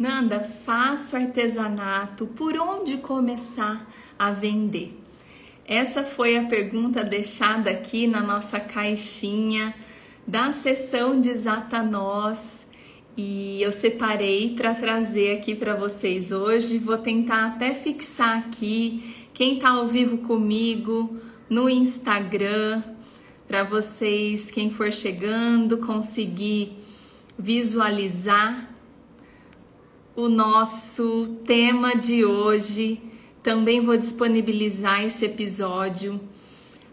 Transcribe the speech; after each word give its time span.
Nanda, 0.00 0.40
faço 0.40 1.14
artesanato, 1.14 2.26
por 2.28 2.56
onde 2.56 2.96
começar 2.96 3.86
a 4.18 4.30
vender? 4.30 4.98
Essa 5.66 6.02
foi 6.02 6.38
a 6.38 6.46
pergunta 6.46 7.04
deixada 7.04 7.68
aqui 7.68 8.06
na 8.06 8.22
nossa 8.22 8.58
caixinha 8.58 9.74
da 10.26 10.52
sessão 10.52 11.20
de 11.20 11.28
Exata 11.28 11.82
Nós 11.82 12.66
e 13.14 13.60
eu 13.60 13.70
separei 13.70 14.54
para 14.54 14.74
trazer 14.74 15.36
aqui 15.36 15.54
para 15.54 15.76
vocês 15.76 16.32
hoje. 16.32 16.78
Vou 16.78 16.96
tentar 16.96 17.48
até 17.48 17.74
fixar 17.74 18.38
aqui 18.38 19.26
quem 19.34 19.56
está 19.56 19.68
ao 19.68 19.86
vivo 19.86 20.16
comigo 20.16 21.14
no 21.46 21.68
Instagram 21.68 22.82
para 23.46 23.64
vocês, 23.64 24.50
quem 24.50 24.70
for 24.70 24.90
chegando, 24.94 25.76
conseguir 25.76 26.78
visualizar 27.38 28.69
o 30.14 30.28
nosso 30.28 31.38
tema 31.44 31.94
de 31.94 32.24
hoje. 32.24 33.00
Também 33.42 33.80
vou 33.80 33.96
disponibilizar 33.96 35.04
esse 35.04 35.24
episódio 35.24 36.20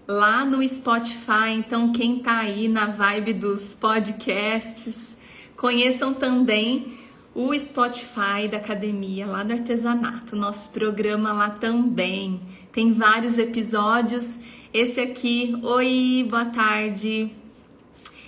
lá 0.08 0.45
no 0.45 0.67
Spotify. 0.67 1.52
Então, 1.55 1.91
quem 1.91 2.20
tá 2.20 2.39
aí 2.39 2.67
na 2.67 2.88
vibe 2.88 3.34
dos 3.34 3.73
podcasts, 3.73 5.17
conheçam 5.55 6.13
também 6.13 6.98
o 7.35 7.53
Spotify 7.59 8.48
da 8.49 8.58
academia 8.58 9.27
lá 9.27 9.44
do 9.44 9.53
artesanato, 9.53 10.36
nosso 10.36 10.72
programa 10.72 11.31
lá 11.34 11.49
também. 11.49 12.41
Tem 12.72 12.94
vários 12.94 13.38
episódios. 13.38 14.39
Esse 14.73 14.99
aqui, 14.99 15.55
oi, 15.61 16.25
boa 16.30 16.45
tarde. 16.45 17.31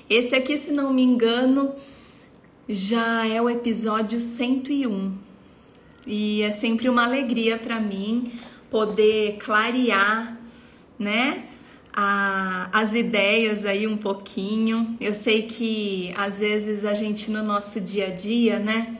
Esse 0.09 0.35
aqui, 0.35 0.57
se 0.57 0.71
não 0.71 0.93
me 0.93 1.03
engano, 1.03 1.73
já 2.71 3.25
é 3.25 3.41
o 3.41 3.49
episódio 3.49 4.21
101 4.21 5.17
e 6.05 6.43
é 6.43 6.51
sempre 6.51 6.87
uma 6.87 7.03
alegria 7.03 7.57
para 7.57 7.79
mim 7.79 8.31
poder 8.69 9.37
clarear, 9.39 10.37
né? 10.97 11.45
A, 11.91 12.69
as 12.71 12.93
ideias 12.93 13.65
aí 13.65 13.87
um 13.87 13.97
pouquinho. 13.97 14.95
Eu 15.01 15.15
sei 15.15 15.47
que 15.47 16.13
às 16.15 16.39
vezes 16.39 16.85
a 16.85 16.93
gente 16.93 17.31
no 17.31 17.41
nosso 17.41 17.81
dia 17.81 18.09
a 18.09 18.11
dia, 18.11 18.59
né? 18.59 18.95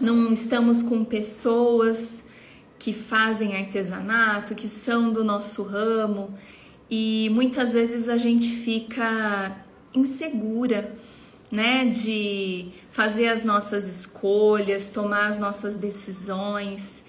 Não 0.00 0.32
estamos 0.32 0.82
com 0.82 1.04
pessoas 1.04 2.24
que 2.78 2.94
fazem 2.94 3.54
artesanato, 3.54 4.54
que 4.54 4.68
são 4.68 5.12
do 5.12 5.22
nosso 5.22 5.62
ramo 5.62 6.32
e 6.90 7.28
muitas 7.34 7.74
vezes 7.74 8.08
a 8.08 8.16
gente 8.16 8.48
fica 8.48 9.54
insegura 9.94 10.96
né, 11.50 11.84
de 11.86 12.68
fazer 12.90 13.28
as 13.28 13.44
nossas 13.44 13.88
escolhas, 13.88 14.90
tomar 14.90 15.28
as 15.28 15.38
nossas 15.38 15.76
decisões. 15.76 17.04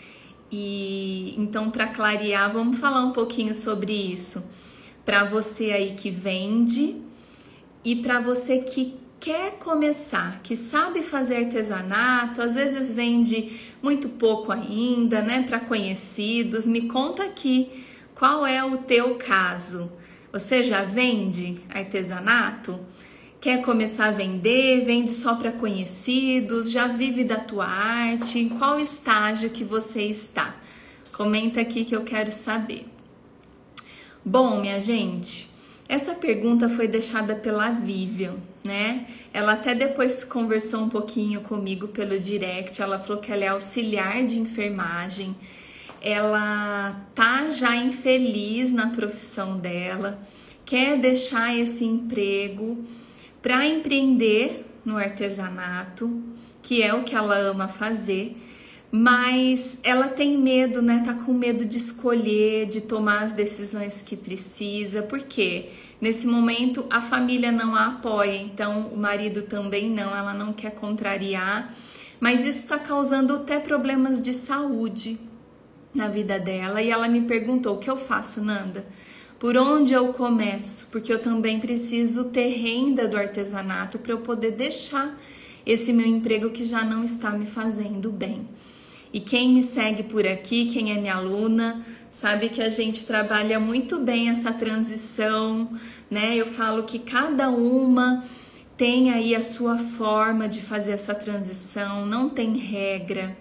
E 0.52 1.36
então, 1.38 1.70
para 1.70 1.88
clarear, 1.88 2.52
vamos 2.52 2.78
falar 2.78 3.04
um 3.04 3.12
pouquinho 3.12 3.54
sobre 3.56 3.94
isso. 3.94 4.44
Para 5.06 5.26
você 5.26 5.72
aí 5.72 5.96
que 5.96 6.10
vende 6.12 7.02
e 7.84 7.96
para 7.96 8.20
você 8.20 8.60
que 8.60 8.96
quer 9.20 9.58
começar, 9.58 10.42
que 10.44 10.56
sabe 10.56 11.02
fazer 11.02 11.38
artesanato, 11.38 12.42
às 12.42 12.56
vezes 12.56 12.94
vende 12.94 13.60
muito 13.82 14.10
pouco 14.10 14.52
ainda, 14.52 15.22
né, 15.22 15.44
para 15.44 15.60
conhecidos. 15.60 16.66
Me 16.66 16.88
conta 16.88 17.24
aqui 17.24 17.86
qual 18.14 18.46
é 18.46 18.64
o 18.64 18.78
teu 18.80 19.16
caso. 19.16 19.92
Você 20.32 20.64
já 20.64 20.84
vende 20.84 21.60
artesanato? 21.70 22.80
Quer 23.40 23.62
começar 23.62 24.08
a 24.08 24.12
vender? 24.12 24.84
Vende 24.84 25.12
só 25.12 25.36
para 25.36 25.52
conhecidos? 25.52 26.72
Já 26.72 26.88
vive 26.88 27.24
da 27.24 27.36
tua 27.36 27.68
arte? 27.68 28.40
Em 28.40 28.50
qual 28.50 28.80
estágio 28.80 29.52
que 29.52 29.64
você 29.64 30.02
está? 30.02 30.56
Comenta 31.16 31.62
aqui 31.62 31.86
que 31.86 31.96
eu 31.96 32.04
quero 32.04 32.32
saber. 32.32 32.88
Bom, 34.26 34.60
minha 34.60 34.82
gente, 34.82 35.48
essa 35.88 36.16
pergunta 36.16 36.68
foi 36.68 36.88
deixada 36.88 37.36
pela 37.36 37.70
Vivian, 37.70 38.38
né? 38.64 39.06
Ela 39.32 39.54
até 39.54 39.76
depois 39.76 40.24
conversou 40.24 40.82
um 40.82 40.90
pouquinho 40.90 41.42
comigo 41.42 41.90
pelo 41.90 42.20
direct. 42.20 42.82
Ela 42.82 42.98
falou 42.98 43.22
que 43.22 43.32
ela 43.32 43.44
é 43.44 43.50
auxiliar 43.50 44.26
de 44.26 44.40
enfermagem. 44.40 45.36
Ela 46.02 47.06
tá 47.14 47.52
já 47.52 47.76
infeliz 47.76 48.72
na 48.72 48.90
profissão 48.90 49.58
dela, 49.60 50.20
quer 50.66 50.98
deixar 50.98 51.56
esse 51.56 51.86
emprego 51.86 52.84
para 53.42 53.66
empreender 53.66 54.66
no 54.84 54.98
artesanato, 54.98 56.24
que 56.62 56.82
é 56.82 56.94
o 56.94 57.04
que 57.04 57.16
ela 57.16 57.38
ama 57.38 57.68
fazer, 57.68 58.38
mas 58.92 59.80
ela 59.84 60.08
tem 60.08 60.38
medo, 60.38 60.82
né? 60.82 61.04
Tá 61.06 61.14
com 61.14 61.34
medo 61.34 61.66
de 61.66 61.78
escolher, 61.78 62.66
de 62.68 62.82
tomar 62.82 63.24
as 63.24 63.34
decisões 63.34 64.02
que 64.02 64.16
precisa, 64.16 65.04
porque 65.04 65.70
nesse 66.00 66.26
momento 66.26 66.86
a 66.90 67.02
família 67.02 67.52
não 67.52 67.76
a 67.76 67.88
apoia, 67.88 68.38
então 68.38 68.88
o 68.88 68.98
marido 68.98 69.42
também 69.44 69.90
não, 69.90 70.16
ela 70.16 70.34
não 70.34 70.54
quer 70.54 70.72
contrariar, 70.72 71.74
mas 72.20 72.46
isso 72.46 72.60
está 72.60 72.80
causando 72.80 73.36
até 73.36 73.60
problemas 73.60 74.22
de 74.22 74.34
saúde 74.34 75.20
na 75.94 76.08
vida 76.08 76.40
dela. 76.40 76.82
E 76.82 76.90
ela 76.90 77.08
me 77.08 77.22
perguntou: 77.22 77.76
o 77.76 77.80
que 77.80 77.90
eu 77.90 77.98
faço, 77.98 78.44
Nanda? 78.44 78.86
Por 79.40 79.56
onde 79.56 79.94
eu 79.94 80.08
começo? 80.14 80.88
Porque 80.92 81.14
eu 81.14 81.22
também 81.22 81.60
preciso 81.60 82.32
ter 82.32 82.48
renda 82.48 83.08
do 83.08 83.16
artesanato 83.16 84.00
para 84.00 84.12
eu 84.12 84.20
poder 84.20 84.52
deixar 84.52 85.16
esse 85.66 85.94
meu 85.94 86.08
emprego 86.08 86.50
que 86.50 86.66
já 86.66 86.84
não 86.84 87.04
está 87.04 87.32
me 87.32 87.46
fazendo 87.46 88.12
bem. 88.12 88.48
E 89.14 89.20
quem 89.20 89.54
me 89.54 89.62
segue 89.62 90.04
por 90.04 90.26
aqui, 90.26 90.66
quem 90.66 90.92
é 90.92 91.00
minha 91.00 91.16
aluna, 91.16 91.86
sabe 92.10 92.50
que 92.50 92.62
a 92.62 92.70
gente 92.70 93.06
trabalha 93.06 93.60
muito 93.60 94.00
bem 94.00 94.30
essa 94.30 94.52
transição, 94.52 95.70
né? 96.10 96.36
Eu 96.36 96.48
falo 96.48 96.84
que 96.84 96.98
cada 96.98 97.50
uma 97.50 98.24
tem 98.76 99.12
aí 99.12 99.36
a 99.36 99.42
sua 99.42 99.78
forma 99.78 100.48
de 100.48 100.62
fazer 100.62 100.94
essa 100.94 101.14
transição, 101.14 102.06
não 102.06 102.30
tem 102.30 102.58
regra. 102.58 103.38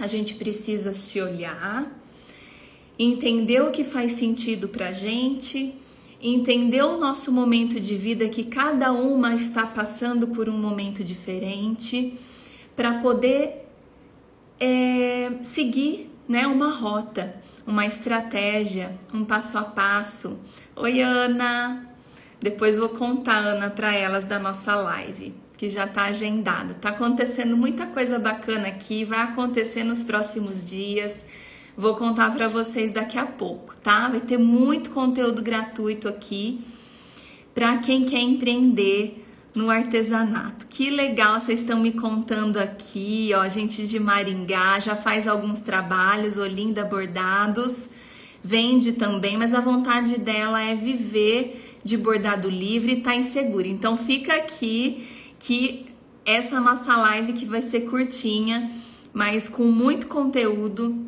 A 0.00 0.06
gente 0.06 0.34
precisa 0.36 0.92
se 0.92 1.20
olhar, 1.20 1.86
entender 2.98 3.62
o 3.62 3.70
que 3.70 3.84
faz 3.84 4.12
sentido 4.12 4.68
para 4.68 4.90
gente, 4.90 5.74
entender 6.20 6.82
o 6.82 6.98
nosso 6.98 7.30
momento 7.30 7.78
de 7.78 7.96
vida, 7.96 8.28
que 8.28 8.44
cada 8.44 8.90
uma 8.92 9.34
está 9.34 9.66
passando 9.66 10.28
por 10.28 10.48
um 10.48 10.58
momento 10.58 11.04
diferente, 11.04 12.18
para 12.74 13.00
poder 13.00 13.66
é, 14.58 15.32
seguir 15.42 16.10
né, 16.28 16.46
uma 16.46 16.72
rota, 16.72 17.36
uma 17.66 17.86
estratégia, 17.86 18.98
um 19.12 19.24
passo 19.24 19.58
a 19.58 19.62
passo. 19.62 20.40
Oi, 20.74 21.00
Ana! 21.00 21.88
Depois 22.40 22.76
vou 22.76 22.88
contar, 22.90 23.38
Ana, 23.38 23.70
para 23.70 23.94
elas 23.94 24.24
da 24.24 24.38
nossa 24.38 24.74
live, 24.76 25.34
que 25.56 25.68
já 25.68 25.84
está 25.84 26.04
agendada. 26.04 26.74
Tá 26.74 26.90
acontecendo 26.90 27.56
muita 27.56 27.86
coisa 27.86 28.18
bacana 28.18 28.68
aqui, 28.68 29.04
vai 29.04 29.20
acontecer 29.20 29.82
nos 29.82 30.04
próximos 30.04 30.64
dias. 30.64 31.26
Vou 31.78 31.94
contar 31.94 32.34
para 32.34 32.48
vocês 32.48 32.90
daqui 32.92 33.16
a 33.16 33.24
pouco, 33.24 33.72
tá? 33.76 34.08
Vai 34.08 34.18
ter 34.18 34.36
muito 34.36 34.90
conteúdo 34.90 35.40
gratuito 35.40 36.08
aqui 36.08 36.60
para 37.54 37.76
quem 37.76 38.04
quer 38.04 38.18
empreender 38.18 39.24
no 39.54 39.70
artesanato. 39.70 40.66
Que 40.66 40.90
legal 40.90 41.40
vocês 41.40 41.60
estão 41.60 41.78
me 41.80 41.92
contando 41.92 42.56
aqui, 42.56 43.30
ó, 43.32 43.48
gente 43.48 43.86
de 43.86 44.00
Maringá, 44.00 44.80
já 44.80 44.96
faz 44.96 45.28
alguns 45.28 45.60
trabalhos, 45.60 46.36
Olinda 46.36 46.84
Bordados, 46.84 47.88
vende 48.42 48.94
também, 48.94 49.36
mas 49.36 49.54
a 49.54 49.60
vontade 49.60 50.18
dela 50.18 50.60
é 50.60 50.74
viver 50.74 51.78
de 51.84 51.96
bordado 51.96 52.50
livre 52.50 52.94
e 52.94 53.00
tá 53.02 53.14
insegura. 53.14 53.68
Então 53.68 53.96
fica 53.96 54.34
aqui 54.34 55.06
que 55.38 55.86
essa 56.26 56.58
nossa 56.60 56.96
live 56.96 57.34
que 57.34 57.44
vai 57.44 57.62
ser 57.62 57.82
curtinha, 57.82 58.68
mas 59.12 59.48
com 59.48 59.62
muito 59.62 60.08
conteúdo 60.08 61.06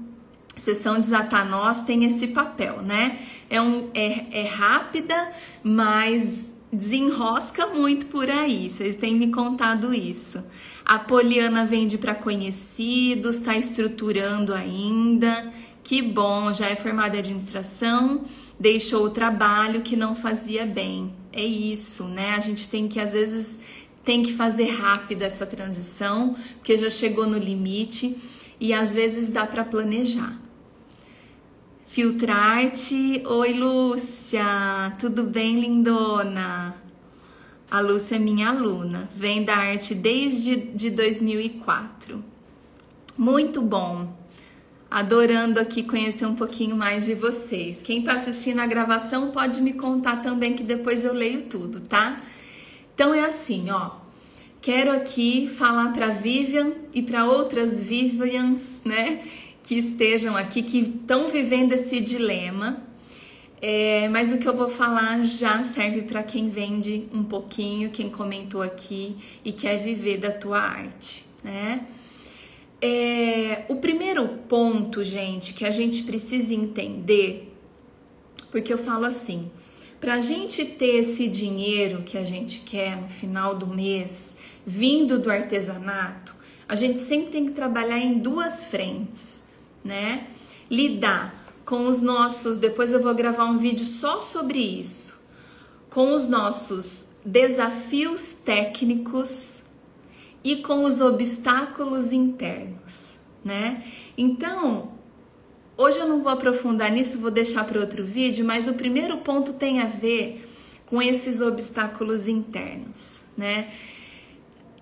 sessão 0.60 0.98
Desatar 0.98 1.48
Nós 1.48 1.82
tem 1.82 2.04
esse 2.04 2.28
papel, 2.28 2.82
né? 2.82 3.18
É, 3.48 3.60
um, 3.60 3.90
é, 3.94 4.42
é 4.42 4.46
rápida, 4.46 5.32
mas 5.62 6.52
desenrosca 6.72 7.66
muito 7.66 8.06
por 8.06 8.28
aí. 8.28 8.70
Vocês 8.70 8.96
têm 8.96 9.16
me 9.16 9.30
contado 9.30 9.92
isso. 9.92 10.42
A 10.84 10.98
Poliana 10.98 11.64
vende 11.64 11.98
para 11.98 12.14
conhecidos, 12.14 13.36
está 13.36 13.56
estruturando 13.56 14.54
ainda. 14.54 15.52
Que 15.82 16.02
bom, 16.02 16.52
já 16.52 16.68
é 16.68 16.76
formada 16.76 17.16
em 17.16 17.20
administração, 17.20 18.24
deixou 18.58 19.04
o 19.04 19.10
trabalho 19.10 19.80
que 19.80 19.96
não 19.96 20.14
fazia 20.14 20.66
bem. 20.66 21.12
É 21.32 21.44
isso, 21.44 22.04
né? 22.04 22.34
A 22.34 22.40
gente 22.40 22.68
tem 22.68 22.86
que 22.86 23.00
às 23.00 23.12
vezes 23.12 23.60
tem 24.04 24.22
que 24.22 24.32
fazer 24.32 24.68
rápido 24.70 25.22
essa 25.22 25.46
transição, 25.46 26.34
porque 26.56 26.76
já 26.76 26.90
chegou 26.90 27.26
no 27.26 27.38
limite 27.38 28.16
e 28.58 28.72
às 28.72 28.94
vezes 28.94 29.30
dá 29.30 29.46
para 29.46 29.64
planejar. 29.64 30.38
Filtrarte. 31.90 33.20
Oi, 33.26 33.52
Lúcia. 33.54 34.92
Tudo 35.00 35.24
bem, 35.24 35.58
lindona? 35.58 36.76
A 37.68 37.80
Lúcia 37.80 38.14
é 38.14 38.18
minha 38.20 38.50
aluna, 38.50 39.10
vem 39.12 39.42
da 39.44 39.56
arte 39.56 39.92
desde 39.92 40.54
de 40.54 40.88
2004. 40.88 42.22
Muito 43.18 43.60
bom. 43.60 44.16
Adorando 44.88 45.58
aqui 45.58 45.82
conhecer 45.82 46.26
um 46.26 46.36
pouquinho 46.36 46.76
mais 46.76 47.06
de 47.06 47.14
vocês. 47.14 47.82
Quem 47.82 47.98
está 47.98 48.14
assistindo 48.14 48.60
a 48.60 48.66
gravação 48.66 49.32
pode 49.32 49.60
me 49.60 49.72
contar 49.72 50.18
também 50.18 50.54
que 50.54 50.62
depois 50.62 51.04
eu 51.04 51.12
leio 51.12 51.42
tudo, 51.42 51.80
tá? 51.80 52.18
Então 52.94 53.12
é 53.12 53.24
assim, 53.24 53.68
ó. 53.68 53.96
Quero 54.62 54.92
aqui 54.92 55.48
falar 55.48 55.92
para 55.92 56.10
Vivian 56.10 56.72
e 56.94 57.02
para 57.02 57.24
outras 57.24 57.80
Vivians, 57.80 58.80
né, 58.84 59.24
que 59.62 59.74
estejam 59.76 60.36
aqui, 60.36 60.62
que 60.62 60.78
estão 60.80 61.28
vivendo 61.28 61.72
esse 61.72 62.00
dilema. 62.00 62.82
É, 63.62 64.08
mas 64.08 64.32
o 64.32 64.38
que 64.38 64.48
eu 64.48 64.56
vou 64.56 64.70
falar 64.70 65.24
já 65.26 65.62
serve 65.64 66.02
para 66.02 66.22
quem 66.22 66.48
vende 66.48 67.06
um 67.12 67.22
pouquinho, 67.22 67.90
quem 67.90 68.08
comentou 68.08 68.62
aqui 68.62 69.16
e 69.44 69.52
quer 69.52 69.76
viver 69.76 70.16
da 70.16 70.32
tua 70.32 70.58
arte, 70.58 71.26
né? 71.44 71.86
É, 72.80 73.66
o 73.68 73.76
primeiro 73.76 74.26
ponto, 74.48 75.04
gente, 75.04 75.52
que 75.52 75.66
a 75.66 75.70
gente 75.70 76.02
precisa 76.04 76.54
entender, 76.54 77.54
porque 78.50 78.72
eu 78.72 78.78
falo 78.78 79.04
assim, 79.04 79.50
para 80.00 80.14
a 80.14 80.20
gente 80.22 80.64
ter 80.64 80.96
esse 80.96 81.28
dinheiro 81.28 82.02
que 82.02 82.16
a 82.16 82.24
gente 82.24 82.60
quer 82.60 82.96
no 82.96 83.06
final 83.06 83.54
do 83.54 83.66
mês, 83.66 84.38
vindo 84.64 85.18
do 85.18 85.30
artesanato, 85.30 86.34
a 86.66 86.74
gente 86.74 87.00
sempre 87.00 87.30
tem 87.30 87.44
que 87.44 87.52
trabalhar 87.52 87.98
em 87.98 88.18
duas 88.18 88.66
frentes, 88.66 89.44
né? 89.84 90.26
Lidar 90.70 91.34
com 91.64 91.86
os 91.86 92.00
nossos, 92.00 92.56
depois 92.56 92.92
eu 92.92 93.02
vou 93.02 93.14
gravar 93.14 93.44
um 93.44 93.58
vídeo 93.58 93.86
só 93.86 94.18
sobre 94.18 94.58
isso, 94.58 95.20
com 95.88 96.12
os 96.14 96.26
nossos 96.26 97.10
desafios 97.24 98.32
técnicos 98.32 99.62
e 100.42 100.56
com 100.56 100.84
os 100.84 101.00
obstáculos 101.00 102.12
internos, 102.12 103.18
né? 103.44 103.84
Então, 104.16 104.92
hoje 105.76 105.98
eu 105.98 106.08
não 106.08 106.22
vou 106.22 106.32
aprofundar 106.32 106.90
nisso, 106.90 107.18
vou 107.18 107.30
deixar 107.30 107.64
para 107.64 107.80
outro 107.80 108.04
vídeo, 108.04 108.44
mas 108.44 108.66
o 108.66 108.74
primeiro 108.74 109.18
ponto 109.18 109.52
tem 109.52 109.80
a 109.80 109.86
ver 109.86 110.44
com 110.86 111.00
esses 111.00 111.40
obstáculos 111.40 112.26
internos, 112.26 113.24
né? 113.36 113.70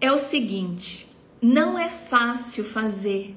É 0.01 0.13
o 0.13 0.19
seguinte, 0.19 1.09
não 1.43 1.79
é 1.79 1.89
fácil 1.89 2.65
fazer 2.65 3.37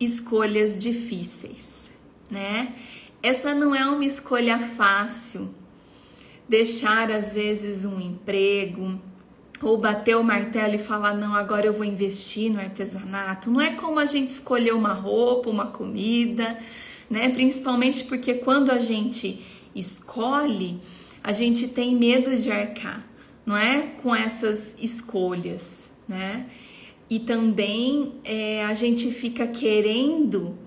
escolhas 0.00 0.78
difíceis, 0.78 1.92
né? 2.30 2.74
Essa 3.22 3.54
não 3.54 3.74
é 3.74 3.86
uma 3.86 4.04
escolha 4.04 4.58
fácil. 4.58 5.54
Deixar 6.46 7.10
às 7.10 7.32
vezes 7.32 7.86
um 7.86 7.98
emprego, 7.98 9.00
ou 9.62 9.78
bater 9.78 10.16
o 10.16 10.22
martelo 10.22 10.74
e 10.74 10.78
falar: 10.78 11.14
não, 11.14 11.34
agora 11.34 11.66
eu 11.66 11.72
vou 11.72 11.84
investir 11.84 12.52
no 12.52 12.60
artesanato. 12.60 13.50
Não 13.50 13.60
é 13.60 13.70
como 13.70 13.98
a 13.98 14.06
gente 14.06 14.28
escolher 14.28 14.74
uma 14.74 14.92
roupa, 14.92 15.48
uma 15.48 15.66
comida, 15.66 16.58
né? 17.08 17.28
Principalmente 17.30 18.04
porque 18.04 18.34
quando 18.34 18.70
a 18.70 18.78
gente 18.78 19.42
escolhe, 19.74 20.78
a 21.22 21.32
gente 21.32 21.68
tem 21.68 21.96
medo 21.96 22.36
de 22.36 22.50
arcar, 22.50 23.04
não 23.46 23.56
é? 23.56 23.82
Com 24.02 24.14
essas 24.14 24.76
escolhas, 24.78 25.92
né? 26.06 26.46
E 27.08 27.20
também 27.20 28.14
é, 28.24 28.64
a 28.64 28.74
gente 28.74 29.10
fica 29.10 29.46
querendo 29.46 30.58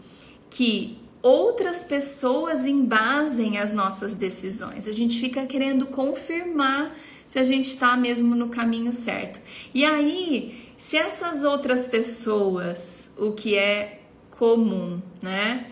que 0.50 0.98
outras 1.22 1.84
pessoas 1.84 2.66
embasem 2.66 3.58
as 3.58 3.74
nossas 3.74 4.14
decisões. 4.14 4.88
A 4.88 4.92
gente 4.92 5.20
fica 5.20 5.46
querendo 5.46 5.88
confirmar 5.88 6.96
se 7.28 7.40
a 7.40 7.44
gente 7.44 7.68
está 7.68 7.98
mesmo 7.98 8.36
no 8.36 8.50
caminho 8.50 8.94
certo. 8.94 9.42
E 9.74 9.84
aí, 9.84 10.72
se 10.78 10.96
essas 10.96 11.44
outras 11.44 11.88
pessoas, 11.88 13.12
o 13.18 13.34
que 13.34 13.56
é 13.56 14.02
comum, 14.32 15.02
né? 15.22 15.68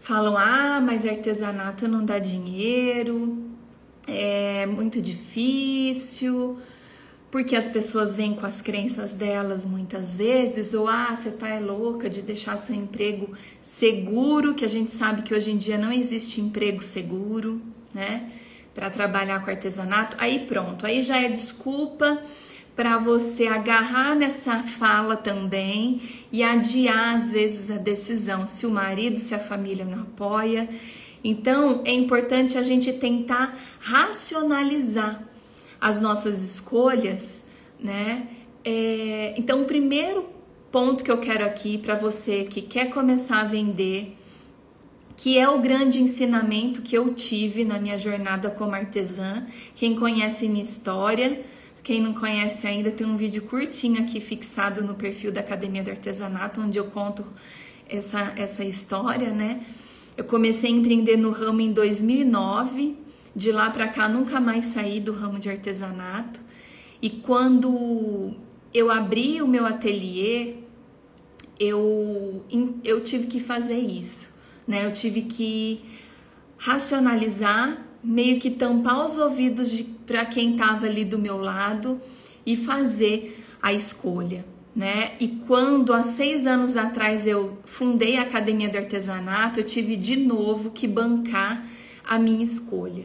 Falam, 0.00 0.36
ah, 0.36 0.80
mas 0.80 1.06
artesanato 1.06 1.88
não 1.88 2.04
dá 2.04 2.18
dinheiro, 2.18 3.44
é 4.06 4.66
muito 4.66 5.00
difícil, 5.00 6.58
porque 7.30 7.56
as 7.56 7.68
pessoas 7.68 8.14
vêm 8.14 8.34
com 8.34 8.46
as 8.46 8.60
crenças 8.60 9.14
delas 9.14 9.64
muitas 9.66 10.14
vezes, 10.14 10.74
ou 10.74 10.88
ah, 10.88 11.14
você 11.14 11.30
tá 11.30 11.48
é 11.48 11.60
louca 11.60 12.08
de 12.08 12.22
deixar 12.22 12.56
seu 12.56 12.74
emprego 12.74 13.32
seguro, 13.60 14.54
que 14.54 14.64
a 14.64 14.68
gente 14.68 14.90
sabe 14.90 15.22
que 15.22 15.34
hoje 15.34 15.50
em 15.50 15.56
dia 15.56 15.76
não 15.76 15.92
existe 15.92 16.40
emprego 16.40 16.82
seguro, 16.82 17.60
né? 17.92 18.30
para 18.76 18.90
trabalhar 18.90 19.42
com 19.42 19.50
artesanato, 19.50 20.18
aí 20.20 20.40
pronto, 20.40 20.84
aí 20.84 21.02
já 21.02 21.16
é 21.16 21.30
desculpa 21.30 22.20
para 22.76 22.98
você 22.98 23.46
agarrar 23.46 24.14
nessa 24.14 24.62
fala 24.62 25.16
também 25.16 25.98
e 26.30 26.42
adiar 26.42 27.14
às 27.14 27.32
vezes 27.32 27.70
a 27.70 27.78
decisão, 27.78 28.46
se 28.46 28.66
o 28.66 28.70
marido, 28.70 29.16
se 29.16 29.34
a 29.34 29.38
família 29.38 29.86
não 29.86 30.02
apoia. 30.02 30.68
Então 31.24 31.80
é 31.86 31.94
importante 31.94 32.58
a 32.58 32.62
gente 32.62 32.92
tentar 32.92 33.58
racionalizar 33.80 35.22
as 35.86 36.00
nossas 36.00 36.42
escolhas, 36.42 37.44
né? 37.78 38.28
É, 38.64 39.34
então, 39.36 39.62
o 39.62 39.64
primeiro 39.64 40.28
ponto 40.72 41.04
que 41.04 41.10
eu 41.10 41.18
quero 41.18 41.44
aqui 41.44 41.78
para 41.78 41.94
você 41.94 42.44
que 42.44 42.60
quer 42.60 42.90
começar 42.90 43.40
a 43.40 43.44
vender 43.44 44.16
que 45.16 45.38
é 45.38 45.48
o 45.48 45.60
grande 45.60 46.02
ensinamento 46.02 46.82
que 46.82 46.96
eu 46.96 47.14
tive 47.14 47.64
na 47.64 47.78
minha 47.78 47.96
jornada 47.96 48.50
como 48.50 48.74
artesã. 48.74 49.46
Quem 49.74 49.96
conhece 49.96 50.46
minha 50.46 50.62
história, 50.62 51.42
quem 51.82 52.02
não 52.02 52.12
conhece 52.12 52.66
ainda, 52.66 52.90
tem 52.90 53.06
um 53.06 53.16
vídeo 53.16 53.42
curtinho 53.42 54.02
aqui 54.02 54.20
fixado 54.20 54.84
no 54.84 54.94
perfil 54.94 55.32
da 55.32 55.40
Academia 55.40 55.82
do 55.82 55.90
Artesanato, 55.90 56.60
onde 56.60 56.78
eu 56.78 56.86
conto 56.86 57.24
essa, 57.88 58.34
essa 58.36 58.62
história, 58.62 59.30
né? 59.30 59.62
Eu 60.16 60.24
comecei 60.24 60.70
a 60.70 60.74
empreender 60.74 61.16
no 61.16 61.30
ramo 61.30 61.60
em 61.60 61.72
2009, 61.72 63.05
de 63.36 63.52
lá 63.52 63.70
para 63.70 63.86
cá 63.86 64.08
nunca 64.08 64.40
mais 64.40 64.64
saí 64.64 64.98
do 64.98 65.12
ramo 65.12 65.38
de 65.38 65.48
artesanato. 65.48 66.40
E 67.00 67.10
quando 67.10 68.34
eu 68.74 68.90
abri 68.90 69.40
o 69.40 69.46
meu 69.46 69.64
ateliê, 69.64 70.54
eu, 71.60 72.44
eu 72.82 73.04
tive 73.04 73.28
que 73.28 73.38
fazer 73.38 73.78
isso 73.78 74.34
né? 74.66 74.84
Eu 74.84 74.92
tive 74.92 75.22
que 75.22 75.80
racionalizar, 76.58 77.86
meio 78.02 78.40
que 78.40 78.50
tampar 78.50 79.04
os 79.04 79.16
ouvidos 79.16 79.84
para 80.06 80.24
quem 80.24 80.52
estava 80.52 80.86
ali 80.86 81.04
do 81.04 81.18
meu 81.18 81.38
lado 81.38 82.00
e 82.44 82.56
fazer 82.56 83.44
a 83.62 83.72
escolha, 83.72 84.44
né? 84.74 85.12
E 85.20 85.28
quando 85.28 85.92
há 85.92 86.02
seis 86.02 86.46
anos 86.46 86.76
atrás 86.76 87.26
eu 87.26 87.58
fundei 87.64 88.16
a 88.16 88.22
Academia 88.22 88.68
do 88.68 88.78
Artesanato, 88.78 89.60
eu 89.60 89.64
tive 89.64 89.96
de 89.96 90.16
novo 90.16 90.70
que 90.70 90.86
bancar 90.86 91.66
a 92.04 92.18
minha 92.18 92.42
escolha, 92.42 93.04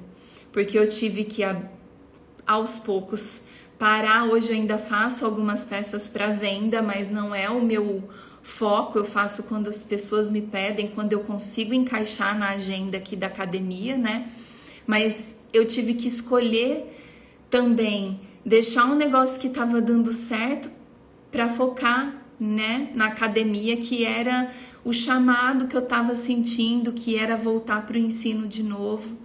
porque 0.52 0.78
eu 0.78 0.88
tive 0.90 1.24
que 1.24 1.44
aos 2.46 2.80
poucos 2.80 3.44
parar. 3.80 4.26
Hoje 4.26 4.50
eu 4.50 4.56
ainda 4.56 4.78
faço 4.78 5.26
algumas 5.26 5.66
peças 5.66 6.08
para 6.08 6.28
venda, 6.30 6.82
mas 6.82 7.10
não 7.10 7.34
é 7.34 7.50
o 7.50 7.62
meu 7.62 8.04
foco 8.44 8.98
eu 8.98 9.06
faço 9.06 9.44
quando 9.44 9.70
as 9.70 9.84
pessoas 9.84 10.30
me 10.30 10.42
pedem, 10.42 10.88
quando 10.88 11.14
eu 11.14 11.20
consigo 11.20 11.74
encaixar 11.74 12.38
na 12.38 12.50
agenda 12.50 12.98
aqui 12.98 13.16
da 13.16 13.28
academia, 13.28 13.96
né? 13.96 14.32
Mas 14.86 15.40
eu 15.54 15.66
tive 15.66 15.94
que 15.94 16.08
escolher 16.08 16.92
também 17.50 18.20
deixar 18.46 18.86
um 18.86 18.96
negócio 18.96 19.40
que 19.40 19.48
estava 19.48 19.80
dando 19.80 20.12
certo 20.12 20.70
para 21.32 21.48
focar, 21.48 22.20
né, 22.40 22.90
na 22.96 23.06
academia, 23.06 23.78
que 23.78 24.04
era 24.04 24.52
o 24.84 24.92
chamado 24.92 25.68
que 25.68 25.78
eu 25.78 25.84
estava 25.84 26.16
sentindo, 26.16 26.92
que 26.92 27.16
era 27.16 27.38
voltar 27.38 27.86
para 27.86 27.96
o 27.96 28.00
ensino 28.00 28.48
de 28.48 28.64
novo 28.64 29.16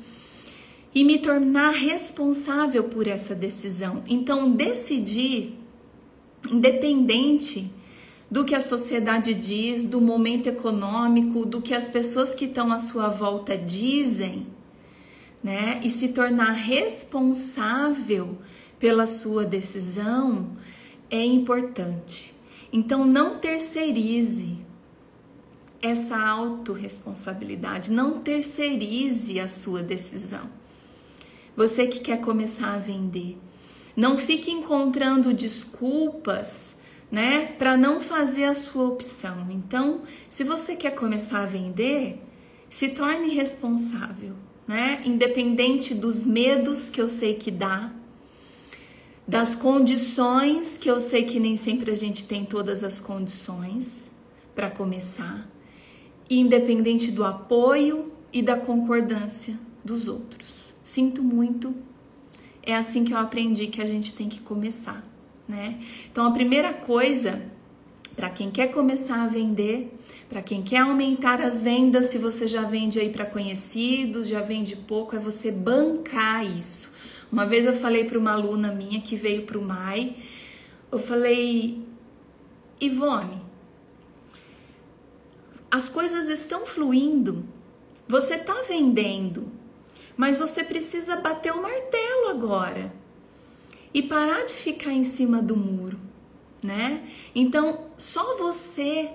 e 0.96 1.04
me 1.04 1.18
tornar 1.18 1.72
responsável 1.72 2.84
por 2.84 3.06
essa 3.06 3.34
decisão. 3.34 4.02
Então, 4.08 4.50
decidir, 4.50 5.54
independente 6.50 7.70
do 8.30 8.46
que 8.46 8.54
a 8.54 8.62
sociedade 8.62 9.34
diz, 9.34 9.84
do 9.84 10.00
momento 10.00 10.46
econômico, 10.46 11.44
do 11.44 11.60
que 11.60 11.74
as 11.74 11.90
pessoas 11.90 12.34
que 12.34 12.46
estão 12.46 12.72
à 12.72 12.78
sua 12.78 13.10
volta 13.10 13.58
dizem, 13.58 14.46
né? 15.44 15.82
E 15.84 15.90
se 15.90 16.14
tornar 16.14 16.52
responsável 16.52 18.38
pela 18.78 19.04
sua 19.04 19.44
decisão 19.44 20.56
é 21.10 21.22
importante. 21.22 22.34
Então 22.72 23.04
não 23.04 23.38
terceirize 23.38 24.56
essa 25.82 26.18
autorresponsabilidade, 26.18 27.90
não 27.90 28.18
terceirize 28.18 29.38
a 29.38 29.46
sua 29.46 29.82
decisão. 29.82 30.56
Você 31.56 31.86
que 31.86 32.00
quer 32.00 32.20
começar 32.20 32.75
a 32.75 32.78
vender, 32.78 33.38
não 33.96 34.18
fique 34.18 34.50
encontrando 34.50 35.32
desculpas 35.32 36.76
né, 37.10 37.46
para 37.58 37.76
não 37.76 38.00
fazer 38.00 38.44
a 38.44 38.54
sua 38.54 38.84
opção. 38.84 39.46
Então, 39.50 40.02
se 40.28 40.44
você 40.44 40.76
quer 40.76 40.90
começar 40.90 41.42
a 41.42 41.46
vender, 41.46 42.20
se 42.68 42.90
torne 42.90 43.28
responsável, 43.34 44.34
né? 44.66 45.00
Independente 45.04 45.94
dos 45.94 46.25
medos 46.25 46.90
que 46.90 47.00
eu 47.00 47.08
sei 47.08 47.34
que 47.34 47.50
dá. 47.50 47.92
das 49.26 49.56
condições, 49.56 50.78
que 50.78 50.88
eu 50.88 51.00
sei 51.00 51.25
que 51.25 51.40
nem 51.40 51.56
sempre 51.56 51.90
a 51.90 51.96
gente 51.96 52.26
tem 52.26 52.44
todas 52.44 52.84
as 52.84 53.00
condições 53.00 54.12
para 54.54 54.70
começar, 54.70 55.50
independente 56.30 57.10
do 57.10 57.25
apoio 57.25 58.12
e 58.32 58.40
da 58.40 58.56
concordância 58.56 59.58
dos 59.84 60.06
outros. 60.06 60.65
Sinto 60.87 61.21
muito, 61.21 61.75
é 62.62 62.73
assim 62.73 63.02
que 63.02 63.12
eu 63.12 63.19
aprendi 63.19 63.66
que 63.66 63.83
a 63.83 63.87
gente 63.87 64.14
tem 64.14 64.28
que 64.28 64.38
começar, 64.38 65.05
né? 65.49 65.81
Então 66.09 66.25
a 66.25 66.31
primeira 66.31 66.73
coisa 66.73 67.43
para 68.14 68.31
quem 68.31 68.52
quer 68.52 68.69
começar 68.69 69.25
a 69.25 69.26
vender, 69.26 69.93
para 70.28 70.40
quem 70.40 70.62
quer 70.62 70.83
aumentar 70.83 71.43
as 71.43 71.61
vendas, 71.61 72.07
se 72.07 72.19
você 72.19 72.47
já 72.47 72.62
vende 72.62 73.00
aí 73.00 73.11
para 73.11 73.26
conhecidos, 73.26 74.28
já 74.28 74.40
vende 74.43 74.76
pouco, 74.76 75.16
é 75.16 75.19
você 75.19 75.50
bancar 75.50 76.47
isso. 76.47 76.93
Uma 77.33 77.45
vez 77.45 77.66
eu 77.66 77.73
falei 77.73 78.05
para 78.05 78.16
uma 78.16 78.31
aluna 78.31 78.71
minha 78.71 79.00
que 79.00 79.16
veio 79.16 79.43
para 79.43 79.59
o 79.59 79.62
MAI, 79.62 80.14
eu 80.93 81.00
falei, 81.00 81.83
Ivone, 82.81 83.43
as 85.69 85.88
coisas 85.88 86.28
estão 86.28 86.64
fluindo, 86.64 87.45
você 88.07 88.37
está 88.37 88.55
vendendo, 88.69 89.55
mas 90.16 90.38
você 90.38 90.64
precisa 90.64 91.16
bater 91.16 91.52
o 91.52 91.62
martelo 91.62 92.28
agora 92.28 92.92
e 93.92 94.02
parar 94.02 94.44
de 94.44 94.54
ficar 94.54 94.92
em 94.92 95.04
cima 95.04 95.42
do 95.42 95.56
muro 95.56 96.06
né? 96.66 97.02
Então, 97.35 97.87
só 97.96 98.37
você 98.37 99.11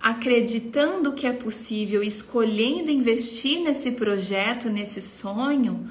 acreditando 0.00 1.12
que 1.12 1.26
é 1.26 1.32
possível, 1.32 2.02
escolhendo 2.02 2.90
investir 2.90 3.60
nesse 3.60 3.92
projeto, 3.92 4.68
nesse 4.68 5.00
sonho, 5.00 5.88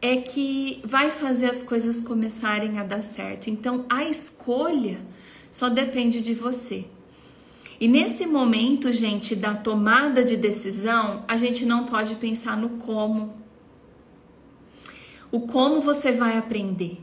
é 0.00 0.16
que 0.16 0.80
vai 0.84 1.10
fazer 1.10 1.50
as 1.50 1.62
coisas 1.62 2.00
começarem 2.00 2.78
a 2.78 2.84
dar 2.84 3.02
certo. 3.02 3.48
Então, 3.48 3.84
a 3.88 4.04
escolha 4.04 5.00
só 5.50 5.68
depende 5.68 6.20
de 6.20 6.34
você. 6.34 6.84
E 7.80 7.88
nesse 7.88 8.26
momento, 8.26 8.92
gente, 8.92 9.34
da 9.34 9.54
tomada 9.54 10.24
de 10.24 10.36
decisão, 10.36 11.24
a 11.26 11.36
gente 11.36 11.64
não 11.64 11.84
pode 11.84 12.16
pensar 12.16 12.56
no 12.56 12.70
como. 12.70 13.34
O 15.30 15.40
como 15.40 15.80
você 15.80 16.12
vai 16.12 16.36
aprender 16.36 17.02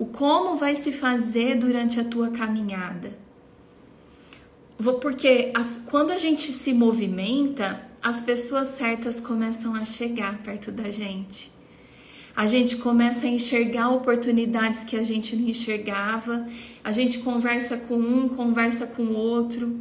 o 0.00 0.06
como 0.06 0.56
vai 0.56 0.74
se 0.74 0.92
fazer 0.92 1.58
durante 1.58 2.00
a 2.00 2.04
tua 2.04 2.30
caminhada. 2.30 3.12
Porque 5.02 5.52
as, 5.54 5.78
quando 5.90 6.10
a 6.10 6.16
gente 6.16 6.50
se 6.50 6.72
movimenta, 6.72 7.86
as 8.02 8.22
pessoas 8.22 8.68
certas 8.68 9.20
começam 9.20 9.74
a 9.74 9.84
chegar 9.84 10.38
perto 10.38 10.72
da 10.72 10.90
gente. 10.90 11.52
A 12.34 12.46
gente 12.46 12.76
começa 12.76 13.26
a 13.26 13.28
enxergar 13.28 13.90
oportunidades 13.90 14.84
que 14.84 14.96
a 14.96 15.02
gente 15.02 15.36
não 15.36 15.46
enxergava. 15.46 16.48
A 16.82 16.92
gente 16.92 17.18
conversa 17.18 17.76
com 17.76 17.96
um, 17.96 18.26
conversa 18.26 18.86
com 18.86 19.12
outro. 19.12 19.78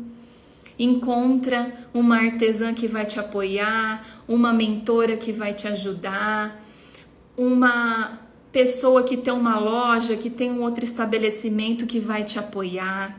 Encontra 0.77 1.73
uma 1.93 2.17
artesã 2.17 2.73
que 2.73 2.88
vai 2.88 3.05
te 3.05 3.17
apoiar, 3.21 4.05
uma 4.27 4.51
mentora 4.51 5.15
que 5.15 5.31
vai 5.31 5.53
te 5.53 5.65
ajudar, 5.65 6.61
uma 7.39 8.19
pessoa 8.51 9.03
que 9.03 9.15
tem 9.15 9.34
uma 9.34 9.58
loja, 9.58 10.17
que 10.17 10.29
tem 10.29 10.51
um 10.51 10.62
outro 10.62 10.84
estabelecimento 10.84 11.86
que 11.86 11.98
vai 11.98 12.25
te 12.25 12.38
apoiar. 12.38 13.17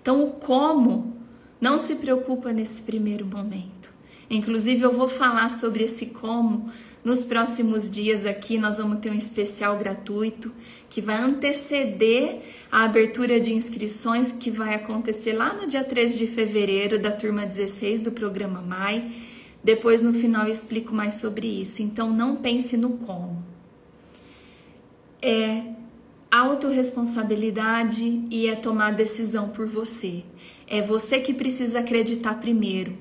Então, 0.00 0.22
o 0.22 0.32
como 0.32 1.16
não 1.58 1.78
se 1.78 1.96
preocupa 1.96 2.52
nesse 2.52 2.82
primeiro 2.82 3.24
momento. 3.24 3.94
Inclusive, 4.28 4.82
eu 4.82 4.92
vou 4.92 5.08
falar 5.08 5.48
sobre 5.48 5.84
esse 5.84 6.06
como 6.06 6.70
nos 7.02 7.24
próximos 7.24 7.90
dias 7.90 8.26
aqui. 8.26 8.58
Nós 8.58 8.76
vamos 8.76 8.98
ter 8.98 9.10
um 9.10 9.14
especial 9.14 9.78
gratuito 9.78 10.52
que 10.90 11.00
vai 11.00 11.16
anteceder 11.16 12.40
a 12.70 12.84
abertura 12.84 13.40
de 13.40 13.54
inscrições 13.54 14.32
que 14.32 14.50
vai 14.50 14.74
acontecer 14.74 15.32
lá 15.32 15.54
no 15.54 15.66
dia 15.66 15.82
13 15.82 16.18
de 16.18 16.26
fevereiro 16.26 16.98
da 16.98 17.12
turma 17.12 17.46
16 17.46 18.02
do 18.02 18.12
programa 18.12 18.60
MAI. 18.60 19.10
Depois, 19.62 20.02
no 20.02 20.12
final, 20.12 20.46
eu 20.46 20.52
explico 20.52 20.94
mais 20.94 21.16
sobre 21.16 21.46
isso. 21.46 21.82
Então, 21.82 22.10
não 22.10 22.36
pense 22.36 22.76
no 22.76 22.90
como 22.98 23.52
é 25.22 25.62
autorresponsabilidade 26.28 28.24
e 28.28 28.48
é 28.48 28.56
tomar 28.56 28.90
decisão 28.92 29.50
por 29.50 29.68
você. 29.68 30.24
É 30.66 30.82
você 30.82 31.20
que 31.20 31.32
precisa 31.32 31.78
acreditar 31.78 32.40
primeiro. 32.40 32.98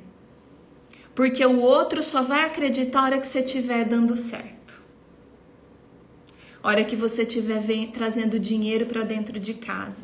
Porque 1.16 1.44
o 1.46 1.60
outro 1.60 2.04
só 2.04 2.22
vai 2.22 2.46
acreditar 2.46 3.00
a 3.02 3.04
hora 3.06 3.20
que 3.20 3.26
você 3.26 3.40
estiver 3.40 3.86
dando 3.86 4.16
certo. 4.16 4.82
A 6.62 6.68
hora 6.70 6.84
que 6.84 6.96
você 6.96 7.24
estiver 7.24 7.62
trazendo 7.92 8.40
dinheiro 8.40 8.86
para 8.86 9.04
dentro 9.04 9.40
de 9.40 9.56
casa. 9.56 10.04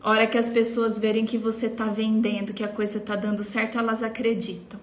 A 0.00 0.10
hora 0.10 0.26
que 0.26 0.38
as 0.38 0.48
pessoas 0.48 0.98
verem 0.98 1.26
que 1.26 1.36
você 1.36 1.66
está 1.66 1.86
vendendo, 1.86 2.54
que 2.54 2.62
a 2.62 2.68
coisa 2.68 2.98
está 2.98 3.16
dando 3.16 3.42
certo, 3.42 3.78
elas 3.78 4.02
acreditam. 4.02 4.80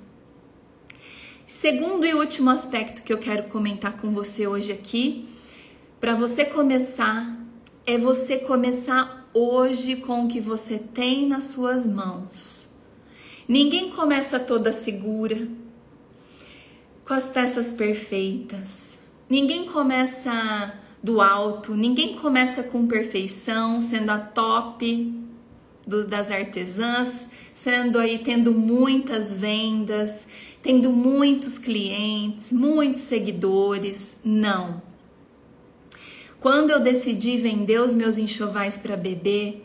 Segundo 1.48 2.06
e 2.06 2.14
último 2.14 2.50
aspecto 2.50 3.02
que 3.02 3.14
eu 3.14 3.18
quero 3.18 3.44
comentar 3.44 3.94
com 3.96 4.12
você 4.12 4.46
hoje 4.46 4.74
aqui 4.74 5.30
para 5.98 6.14
você 6.14 6.44
começar, 6.44 7.40
é 7.86 7.98
você 7.98 8.38
começar 8.38 9.26
hoje 9.34 9.96
com 9.96 10.26
o 10.26 10.28
que 10.28 10.42
você 10.42 10.78
tem 10.78 11.26
nas 11.26 11.46
suas 11.46 11.88
mãos. 11.88 12.68
Ninguém 13.48 13.90
começa 13.92 14.38
toda 14.42 14.74
segura, 14.74 15.48
com 17.06 17.14
as 17.14 17.30
peças 17.30 17.72
perfeitas. 17.72 19.00
Ninguém 19.30 19.68
começa 19.68 20.78
do 21.02 21.22
alto, 21.22 21.74
ninguém 21.74 22.18
começa 22.18 22.62
com 22.62 22.86
perfeição, 22.86 23.82
sendo 23.82 24.10
a 24.10 24.20
top 24.20 25.27
do, 25.88 26.06
das 26.06 26.30
artesãs, 26.30 27.30
sendo 27.56 27.98
aí 27.98 28.20
tendo 28.20 28.54
muitas 28.54 29.34
vendas, 29.34 30.28
tendo 30.62 30.92
muitos 30.92 31.58
clientes, 31.58 32.52
muitos 32.52 33.02
seguidores. 33.02 34.22
Não. 34.24 34.82
Quando 36.40 36.72
eu 36.72 36.80
decidi 36.80 37.38
vender 37.38 37.80
os 37.80 37.96
meus 37.96 38.18
enxovais 38.18 38.78
para 38.78 38.96
bebê 38.96 39.62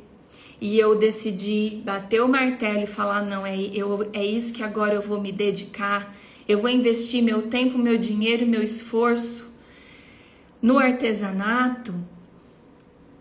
e 0.61 0.79
eu 0.79 0.97
decidi 0.97 1.83
bater 1.85 2.23
o 2.23 2.29
martelo 2.29 2.85
e 2.85 2.87
falar: 2.87 3.23
não, 3.23 3.45
é, 3.45 3.61
eu, 3.75 4.09
é 4.13 4.25
isso 4.25 4.55
que 4.55 4.63
agora 4.63 4.95
eu 4.95 5.03
vou 5.03 5.21
me 5.21 5.33
dedicar, 5.33 6.17
eu 6.49 6.59
vou 6.59 6.71
investir 6.71 7.23
meu 7.23 7.43
tempo, 7.43 7.77
meu 7.77 7.99
dinheiro, 7.99 8.47
meu 8.47 8.63
esforço 8.63 9.53
no 10.63 10.79
artesanato, 10.79 11.93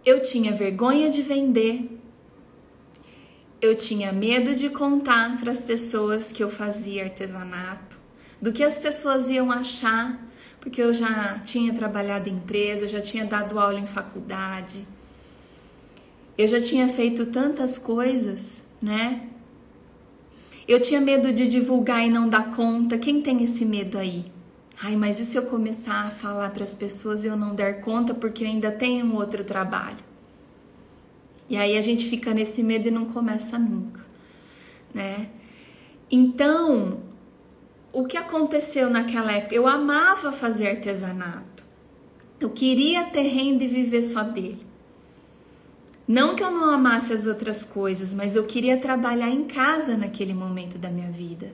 eu 0.06 0.22
tinha 0.22 0.52
vergonha 0.52 1.10
de 1.10 1.24
vender, 1.24 1.91
eu 3.62 3.76
tinha 3.76 4.12
medo 4.12 4.56
de 4.56 4.70
contar 4.70 5.38
para 5.38 5.52
as 5.52 5.64
pessoas 5.64 6.32
que 6.32 6.44
eu 6.44 6.50
fazia 6.50 7.04
artesanato, 7.04 8.00
do 8.42 8.52
que 8.52 8.64
as 8.64 8.80
pessoas 8.80 9.30
iam 9.30 9.52
achar 9.52 10.20
porque 10.62 10.82
eu 10.82 10.94
já 10.94 11.40
tinha 11.40 11.74
trabalhado 11.74 12.30
em 12.30 12.34
empresa, 12.34 12.88
já 12.88 13.02
tinha 13.02 13.26
dado 13.26 13.60
aula 13.60 13.80
em 13.80 13.88
faculdade, 13.88 14.88
eu 16.38 16.48
já 16.48 16.62
tinha 16.62 16.88
feito 16.88 17.26
tantas 17.26 17.80
coisas, 17.80 18.64
né? 18.82 19.28
Eu 20.68 20.80
tinha 20.80 21.02
medo 21.02 21.34
de 21.34 21.48
divulgar 21.48 22.06
e 22.06 22.10
não 22.10 22.30
dar 22.30 22.52
conta. 22.52 22.98
Quem 22.98 23.22
tem 23.22 23.44
esse 23.44 23.66
medo 23.66 23.98
aí? 23.98 24.26
Ai, 24.82 24.96
mas 24.96 25.20
e 25.20 25.26
se 25.26 25.36
eu 25.36 25.48
começar 25.48 26.06
a 26.06 26.10
falar 26.10 26.52
para 26.52 26.64
as 26.64 26.74
pessoas 26.74 27.24
e 27.24 27.28
eu 27.28 27.36
não 27.36 27.54
der 27.54 27.82
conta 27.82 28.14
porque 28.14 28.44
eu 28.44 28.48
ainda 28.48 28.72
tenho 28.72 29.14
outro 29.16 29.44
trabalho? 29.44 30.11
E 31.52 31.58
aí 31.58 31.78
a 31.78 31.82
gente 31.82 32.08
fica 32.10 32.34
nesse 32.34 32.64
medo 32.64 32.88
e 32.88 32.92
não 32.92 33.04
começa 33.04 33.60
nunca, 33.60 34.00
né? 34.94 35.28
Então, 36.10 37.02
o 37.92 38.06
que 38.06 38.16
aconteceu 38.16 38.90
naquela 38.90 39.34
época? 39.34 39.54
Eu 39.54 39.68
amava 39.68 40.32
fazer 40.32 40.70
artesanato. 40.70 41.66
Eu 42.40 42.52
queria 42.52 43.04
ter 43.04 43.24
renda 43.24 43.66
e 43.66 43.68
viver 43.68 44.02
só 44.02 44.24
dele. 44.24 44.66
Não 46.08 46.36
que 46.36 46.42
eu 46.42 46.52
não 46.52 46.70
amasse 46.70 47.12
as 47.12 47.28
outras 47.28 47.66
coisas, 47.66 48.14
mas 48.14 48.38
eu 48.38 48.46
queria 48.46 48.78
trabalhar 48.78 49.30
em 49.30 49.44
casa 49.44 49.98
naquele 49.98 50.34
momento 50.34 50.78
da 50.78 50.90
minha 50.90 51.12
vida. 51.12 51.54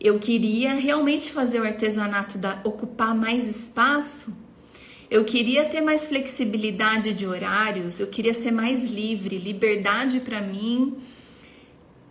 Eu 0.00 0.18
queria 0.20 0.72
realmente 0.72 1.30
fazer 1.30 1.60
o 1.60 1.66
artesanato 1.66 2.38
da, 2.38 2.62
ocupar 2.64 3.14
mais 3.14 3.46
espaço. 3.46 4.34
Eu 5.12 5.24
queria 5.24 5.66
ter 5.66 5.82
mais 5.82 6.06
flexibilidade 6.06 7.12
de 7.12 7.26
horários, 7.26 8.00
eu 8.00 8.06
queria 8.06 8.32
ser 8.32 8.50
mais 8.50 8.90
livre. 8.90 9.36
Liberdade 9.36 10.20
para 10.20 10.40
mim 10.40 10.96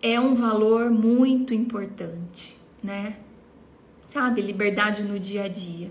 é 0.00 0.20
um 0.20 0.34
valor 0.34 0.88
muito 0.88 1.52
importante, 1.52 2.56
né? 2.82 3.16
sabe? 4.12 4.42
Liberdade 4.42 5.02
no 5.02 5.18
dia 5.18 5.44
a 5.44 5.48
dia. 5.48 5.90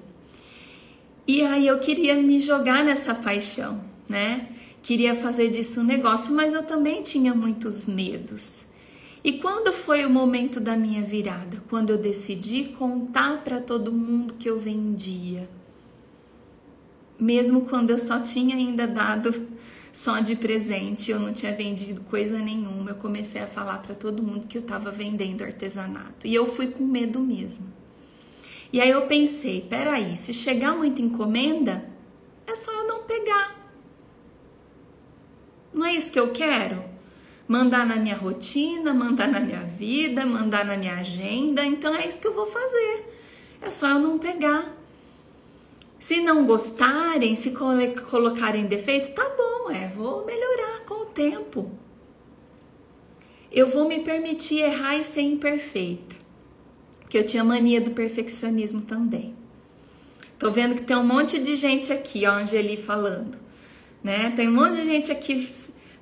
E 1.28 1.42
aí 1.42 1.66
eu 1.66 1.80
queria 1.80 2.16
me 2.16 2.40
jogar 2.40 2.84
nessa 2.84 3.16
paixão, 3.16 3.84
né? 4.08 4.50
Queria 4.84 5.16
fazer 5.16 5.50
disso 5.50 5.82
um 5.82 5.84
negócio, 5.84 6.34
mas 6.34 6.54
eu 6.54 6.64
também 6.64 7.02
tinha 7.02 7.34
muitos 7.34 7.86
medos. 7.86 8.68
E 9.24 9.34
quando 9.34 9.74
foi 9.74 10.06
o 10.06 10.10
momento 10.10 10.60
da 10.60 10.76
minha 10.76 11.02
virada? 11.02 11.64
Quando 11.70 11.92
eu 11.92 11.98
decidi 11.98 12.66
contar 12.66 13.44
para 13.44 13.60
todo 13.60 13.92
mundo 13.92 14.36
que 14.36 14.50
eu 14.50 14.60
vendia. 14.60 15.48
Mesmo 17.22 17.62
quando 17.62 17.92
eu 17.92 18.00
só 18.00 18.20
tinha 18.20 18.56
ainda 18.56 18.88
dado 18.88 19.48
só 19.94 20.20
de 20.20 20.36
presente, 20.36 21.12
eu 21.12 21.20
não 21.20 21.32
tinha 21.32 21.56
vendido 21.56 22.02
coisa 22.02 22.40
nenhuma. 22.40 22.90
Eu 22.90 22.96
comecei 22.96 23.40
a 23.40 23.48
falar 23.48 23.78
para 23.78 23.94
todo 23.94 24.24
mundo 24.24 24.48
que 24.48 24.58
eu 24.58 24.62
estava 24.64 24.90
vendendo 24.90 25.44
artesanato 25.44 26.26
e 26.26 26.34
eu 26.34 26.48
fui 26.48 26.68
com 26.68 26.84
medo 26.84 27.20
mesmo. 27.20 27.72
E 28.74 28.82
aí 28.82 28.90
eu 28.90 29.06
pensei, 29.06 29.62
peraí, 29.62 30.18
se 30.18 30.34
chegar 30.34 30.76
muita 30.76 31.02
encomenda, 31.02 31.86
é 32.48 32.56
só 32.56 32.72
eu 32.72 32.88
não 32.88 33.04
pegar. 33.04 33.70
Não 35.72 35.86
é 35.86 35.94
isso 35.94 36.12
que 36.12 36.20
eu 36.20 36.32
quero? 36.32 36.84
Mandar 37.48 37.86
na 37.86 37.98
minha 37.98 38.16
rotina, 38.16 38.96
mandar 38.96 39.28
na 39.28 39.40
minha 39.40 39.64
vida, 39.64 40.26
mandar 40.26 40.66
na 40.66 40.76
minha 40.76 40.96
agenda. 40.96 41.64
Então 41.64 41.94
é 41.94 42.08
isso 42.08 42.20
que 42.20 42.28
eu 42.28 42.34
vou 42.34 42.48
fazer. 42.48 43.06
É 43.62 43.70
só 43.70 43.90
eu 43.90 44.00
não 44.00 44.18
pegar. 44.18 44.81
Se 46.02 46.20
não 46.20 46.46
gostarem, 46.46 47.34
se 47.38 47.54
colocarem 48.10 48.66
defeitos, 48.66 49.08
tá 49.10 49.24
bom, 49.38 49.72
é, 49.72 49.88
vou 49.88 50.26
melhorar 50.26 50.82
com 50.86 51.04
o 51.04 51.06
tempo. 51.06 51.72
Eu 53.50 53.68
vou 53.68 53.88
me 53.88 54.02
permitir 54.02 54.60
errar 54.60 54.98
e 54.98 55.06
ser 55.06 55.22
imperfeita. 55.22 56.18
Porque 57.00 57.18
eu 57.18 57.26
tinha 57.26 57.44
mania 57.44 57.80
do 57.80 57.92
perfeccionismo 57.92 58.82
também. 58.82 59.34
Tô 60.38 60.52
vendo 60.52 60.76
que 60.76 60.82
tem 60.82 60.98
um 60.98 61.08
monte 61.08 61.40
de 61.40 61.56
gente 61.56 61.94
aqui, 61.94 62.26
ó, 62.26 62.32
Angeli 62.32 62.76
falando 62.76 63.42
né? 64.04 64.32
Tem 64.36 64.48
um 64.48 64.54
monte 64.54 64.76
de 64.76 64.86
gente 64.86 65.12
aqui 65.12 65.48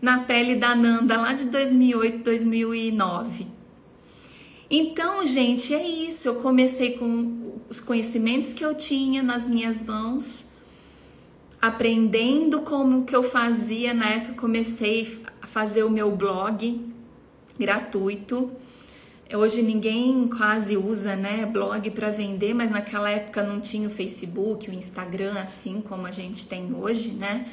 na 0.02 0.22
pele 0.22 0.56
da 0.56 0.76
Nanda 0.76 1.18
lá 1.18 1.34
de 1.34 1.46
2008, 1.46 2.24
2009. 2.24 3.48
Então, 4.70 5.26
gente, 5.26 5.74
é 5.74 5.86
isso. 5.86 6.28
Eu 6.28 6.36
comecei 6.36 6.92
com 6.92 7.39
os 7.70 7.80
conhecimentos 7.80 8.54
que 8.54 8.66
eu 8.66 8.74
tinha 8.76 9.22
nas 9.22 9.48
minhas 9.48 9.82
mãos, 9.82 10.46
aprendendo 11.62 12.62
como 12.62 13.06
que 13.06 13.16
eu 13.16 13.24
fazia. 13.24 13.94
Na 13.94 14.10
época, 14.10 14.34
comecei 14.34 15.22
a 15.42 15.48
fazer 15.48 15.84
o 15.84 15.90
meu 15.90 16.16
blog 16.16 16.86
gratuito. 17.58 18.52
Hoje 19.32 19.62
ninguém 19.62 20.28
quase 20.28 20.76
usa, 20.76 21.16
né, 21.16 21.46
blog 21.46 21.92
para 21.92 22.10
vender, 22.10 22.56
mas 22.56 22.72
naquela 22.72 23.12
época 23.12 23.44
não 23.44 23.60
tinha 23.60 23.88
o 23.88 23.92
Facebook, 23.92 24.70
o 24.70 24.74
Instagram 24.74 25.34
assim 25.34 25.82
como 25.82 26.08
a 26.08 26.12
gente 26.12 26.48
tem 26.48 26.74
hoje, 26.74 27.12
né? 27.12 27.46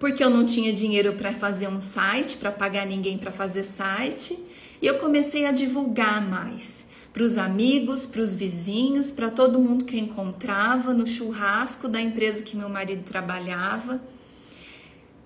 porque 0.00 0.24
eu 0.24 0.30
não 0.30 0.46
tinha 0.46 0.72
dinheiro 0.72 1.12
para 1.12 1.30
fazer 1.30 1.68
um 1.68 1.78
site, 1.78 2.38
para 2.38 2.50
pagar 2.50 2.86
ninguém 2.86 3.18
para 3.18 3.30
fazer 3.30 3.62
site, 3.62 4.36
e 4.80 4.86
eu 4.86 4.98
comecei 4.98 5.44
a 5.44 5.52
divulgar 5.52 6.26
mais 6.26 6.88
para 7.12 7.22
os 7.22 7.36
amigos, 7.36 8.06
para 8.06 8.20
os 8.20 8.32
vizinhos, 8.32 9.10
para 9.10 9.30
todo 9.30 9.58
mundo 9.58 9.84
que 9.84 9.96
eu 9.96 10.00
encontrava 10.00 10.94
no 10.94 11.06
churrasco 11.06 11.88
da 11.88 12.00
empresa 12.00 12.42
que 12.42 12.56
meu 12.56 12.68
marido 12.68 13.02
trabalhava, 13.02 14.00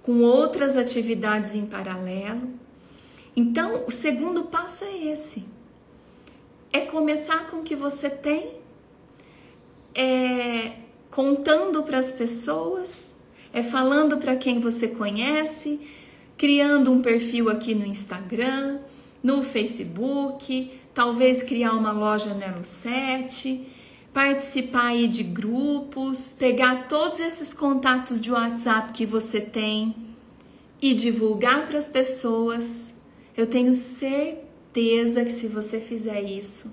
com 0.03 0.23
outras 0.23 0.77
atividades 0.77 1.55
em 1.55 1.67
paralelo. 1.67 2.51
Então, 3.37 3.85
o 3.87 3.91
segundo 3.91 4.45
passo 4.45 4.85
é 4.85 5.07
esse: 5.07 5.45
é 6.73 6.81
começar 6.81 7.47
com 7.47 7.59
o 7.59 7.63
que 7.63 7.77
você 7.77 8.09
tem, 8.09 8.53
é 9.95 10.79
contando 11.11 11.83
para 11.83 11.99
as 11.99 12.11
pessoas 12.11 13.15
é 13.55 13.63
falando 13.63 14.19
para 14.19 14.35
quem 14.35 14.59
você 14.59 14.89
conhece, 14.89 15.81
criando 16.37 16.91
um 16.91 17.01
perfil 17.01 17.49
aqui 17.49 17.73
no 17.73 17.87
Instagram, 17.87 18.81
no 19.23 19.45
Facebook, 19.45 20.73
talvez 20.95 21.43
criar 21.43 21.73
uma 21.73 21.91
loja 21.91 22.33
no 22.33 22.43
Elo 22.43 22.65
7, 22.65 23.67
participar 24.13 24.87
aí 24.87 25.09
de 25.09 25.25
grupos, 25.25 26.33
pegar 26.39 26.87
todos 26.87 27.19
esses 27.19 27.53
contatos 27.53 28.21
de 28.21 28.31
WhatsApp 28.31 28.93
que 28.93 29.05
você 29.05 29.41
tem 29.41 29.95
e 30.81 30.95
divulgar 30.95 31.67
para 31.67 31.79
as 31.79 31.89
pessoas. 31.89 32.95
Eu 33.37 33.49
tenho 33.49 33.75
certeza 33.75 35.25
que 35.25 35.33
se 35.33 35.49
você 35.49 35.81
fizer 35.81 36.23
isso, 36.23 36.73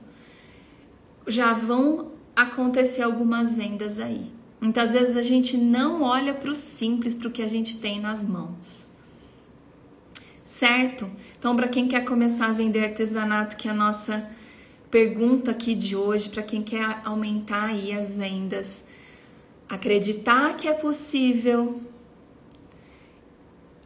já 1.25 1.53
vão 1.53 2.12
acontecer 2.36 3.01
algumas 3.01 3.55
vendas 3.55 3.99
aí. 3.99 4.29
Muitas 4.60 4.93
vezes 4.93 5.15
a 5.15 5.23
gente 5.23 5.57
não 5.57 6.03
olha 6.03 6.36
para 6.36 6.51
o 6.51 6.55
simples, 6.55 7.15
para 7.15 7.27
o 7.27 7.31
que 7.31 7.41
a 7.41 7.47
gente 7.47 7.79
tem 7.79 7.99
nas 7.99 8.23
mãos. 8.23 8.90
Certo? 10.51 11.09
Então, 11.39 11.55
para 11.55 11.69
quem 11.69 11.87
quer 11.87 12.03
começar 12.03 12.47
a 12.47 12.51
vender 12.51 12.83
artesanato, 12.83 13.55
que 13.55 13.69
é 13.69 13.71
a 13.71 13.73
nossa 13.73 14.29
pergunta 14.91 15.51
aqui 15.51 15.73
de 15.73 15.95
hoje, 15.95 16.27
para 16.27 16.43
quem 16.43 16.61
quer 16.61 16.99
aumentar 17.05 17.69
aí 17.69 17.93
as 17.93 18.15
vendas, 18.17 18.83
acreditar 19.69 20.57
que 20.57 20.67
é 20.67 20.73
possível 20.73 21.79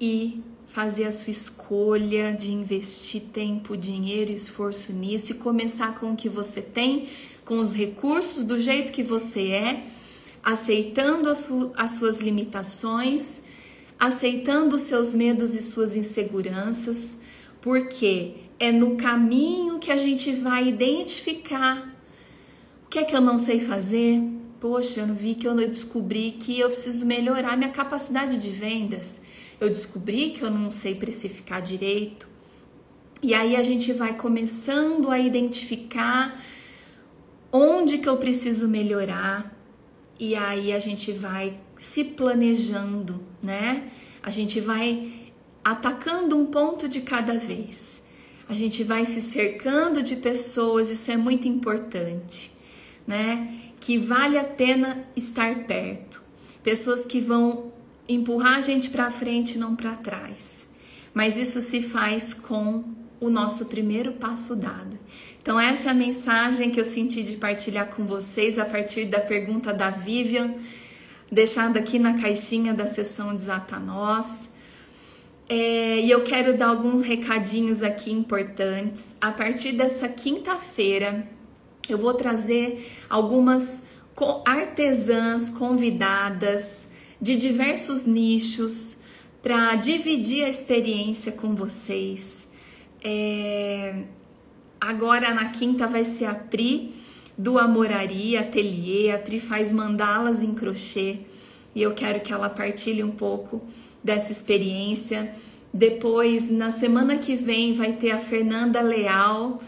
e 0.01 0.41
fazer 0.65 1.03
a 1.03 1.11
sua 1.11 1.29
escolha 1.29 2.33
de 2.33 2.51
investir 2.51 3.21
tempo, 3.31 3.77
dinheiro 3.77 4.31
esforço 4.31 4.91
nisso 4.91 5.33
e 5.33 5.35
começar 5.35 5.93
com 5.99 6.13
o 6.13 6.15
que 6.15 6.27
você 6.27 6.63
tem, 6.63 7.07
com 7.45 7.59
os 7.59 7.75
recursos, 7.75 8.43
do 8.43 8.59
jeito 8.59 8.91
que 8.91 9.03
você 9.03 9.49
é 9.49 9.83
aceitando 10.43 11.29
as, 11.29 11.37
su 11.39 11.71
as 11.75 11.91
suas 11.91 12.21
limitações, 12.21 13.43
aceitando 13.99 14.77
seus 14.77 15.13
medos 15.13 15.55
e 15.55 15.61
suas 15.61 15.95
inseguranças, 15.95 17.17
porque 17.61 18.35
é 18.59 18.71
no 18.71 18.95
caminho 18.95 19.79
que 19.79 19.91
a 19.91 19.97
gente 19.97 20.31
vai 20.33 20.67
identificar 20.67 21.93
o 22.85 22.89
que 22.89 22.99
é 22.99 23.03
que 23.03 23.15
eu 23.15 23.21
não 23.21 23.37
sei 23.37 23.59
fazer. 23.59 24.21
Poxa, 24.59 25.01
eu 25.01 25.13
vi 25.13 25.35
que 25.35 25.47
eu 25.47 25.55
descobri 25.55 26.31
que 26.39 26.59
eu 26.59 26.69
preciso 26.69 27.05
melhorar 27.05 27.57
minha 27.57 27.71
capacidade 27.71 28.37
de 28.37 28.49
vendas. 28.49 29.21
Eu 29.59 29.69
descobri 29.69 30.31
que 30.31 30.43
eu 30.43 30.51
não 30.51 30.71
sei 30.71 30.95
precificar 30.95 31.61
direito. 31.61 32.27
E 33.21 33.33
aí 33.33 33.55
a 33.55 33.63
gente 33.63 33.91
vai 33.91 34.15
começando 34.15 35.09
a 35.09 35.19
identificar 35.19 36.39
onde 37.51 37.97
que 37.97 38.09
eu 38.09 38.17
preciso 38.17 38.67
melhorar, 38.67 39.55
e 40.19 40.35
aí 40.35 40.73
a 40.73 40.79
gente 40.79 41.11
vai 41.11 41.57
se 41.77 42.03
planejando, 42.03 43.23
né? 43.45 43.89
A 44.21 44.31
gente 44.31 44.59
vai 44.59 45.13
atacando 45.63 46.37
um 46.37 46.47
ponto 46.47 46.89
de 46.89 47.01
cada 47.01 47.37
vez. 47.37 48.03
A 48.47 48.53
gente 48.53 48.83
vai 48.83 49.05
se 49.05 49.21
cercando 49.21 50.03
de 50.03 50.17
pessoas, 50.17 50.89
isso 50.89 51.11
é 51.11 51.17
muito 51.17 51.47
importante, 51.47 52.51
né? 53.07 53.61
Que 53.79 53.97
vale 53.97 54.37
a 54.37 54.43
pena 54.43 55.05
estar 55.15 55.63
perto. 55.65 56.21
Pessoas 56.63 57.05
que 57.05 57.21
vão 57.21 57.71
empurrar 58.07 58.57
a 58.57 58.61
gente 58.61 58.89
para 58.89 59.09
frente, 59.09 59.57
não 59.57 59.75
para 59.75 59.95
trás. 59.95 60.67
Mas 61.13 61.37
isso 61.37 61.61
se 61.61 61.81
faz 61.81 62.33
com 62.33 62.83
o 63.19 63.29
nosso 63.29 63.65
primeiro 63.65 64.13
passo 64.13 64.55
dado. 64.55 64.97
Então, 65.41 65.59
essa 65.59 65.89
é 65.89 65.91
a 65.91 65.95
mensagem 65.95 66.71
que 66.71 66.79
eu 66.79 66.85
senti 66.85 67.23
de 67.23 67.37
partilhar 67.37 67.87
com 67.95 68.05
vocês 68.05 68.57
a 68.57 68.65
partir 68.65 69.05
da 69.05 69.19
pergunta 69.19 69.71
da 69.71 69.89
Vivian, 69.89 70.55
deixada 71.31 71.79
aqui 71.79 71.99
na 71.99 72.19
caixinha 72.21 72.73
da 72.73 72.87
sessão 72.87 73.35
Desata 73.35 73.79
Nós. 73.79 74.51
É, 75.47 75.99
e 75.99 76.09
eu 76.09 76.23
quero 76.23 76.57
dar 76.57 76.67
alguns 76.67 77.01
recadinhos 77.01 77.83
aqui 77.83 78.11
importantes. 78.11 79.15
A 79.21 79.31
partir 79.31 79.73
dessa 79.73 80.07
quinta-feira, 80.07 81.27
eu 81.87 81.97
vou 81.97 82.13
trazer 82.13 82.89
algumas 83.09 83.85
artesãs 84.45 85.49
convidadas 85.49 86.87
de 87.21 87.35
diversos 87.35 88.05
nichos 88.05 88.97
para 89.41 89.75
dividir 89.75 90.45
a 90.45 90.49
experiência 90.49 91.31
com 91.31 91.53
vocês. 91.53 92.47
É, 93.03 94.03
Agora 94.85 95.33
na 95.33 95.49
quinta 95.49 95.87
vai 95.87 96.05
ser 96.05 96.25
a 96.25 96.35
Pri 96.35 96.93
do 97.37 97.57
Amoraria 97.57 98.41
Ateliê. 98.41 99.11
A 99.11 99.17
Pri 99.17 99.39
faz 99.39 99.71
mandalas 99.71 100.41
em 100.41 100.53
crochê 100.53 101.19
e 101.73 101.81
eu 101.81 101.93
quero 101.93 102.21
que 102.21 102.31
ela 102.31 102.49
partilhe 102.49 103.03
um 103.03 103.11
pouco 103.11 103.61
dessa 104.03 104.31
experiência. 104.31 105.33
Depois, 105.73 106.49
na 106.49 106.71
semana 106.71 107.17
que 107.17 107.35
vem, 107.35 107.73
vai 107.73 107.93
ter 107.93 108.11
a 108.11 108.17
Fernanda 108.17 108.81
Leal 108.81 109.61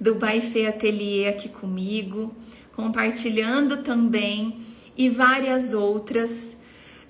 do 0.00 0.16
Baifê 0.16 0.66
Ateliê 0.66 1.28
aqui 1.28 1.48
comigo, 1.48 2.34
compartilhando 2.74 3.84
também 3.84 4.58
e 4.96 5.08
várias 5.08 5.72
outras. 5.72 6.58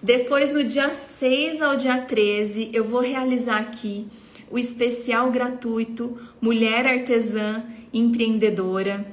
Depois, 0.02 0.52
no 0.52 0.62
dia 0.64 0.92
6 0.92 1.62
ao 1.62 1.76
dia 1.76 2.02
13, 2.02 2.70
eu 2.74 2.84
vou 2.84 3.00
realizar 3.00 3.58
aqui 3.58 4.06
o 4.50 4.58
especial 4.58 5.30
gratuito 5.30 6.18
Mulher 6.38 6.84
Artesã 6.84 7.64
Empreendedora, 7.94 9.06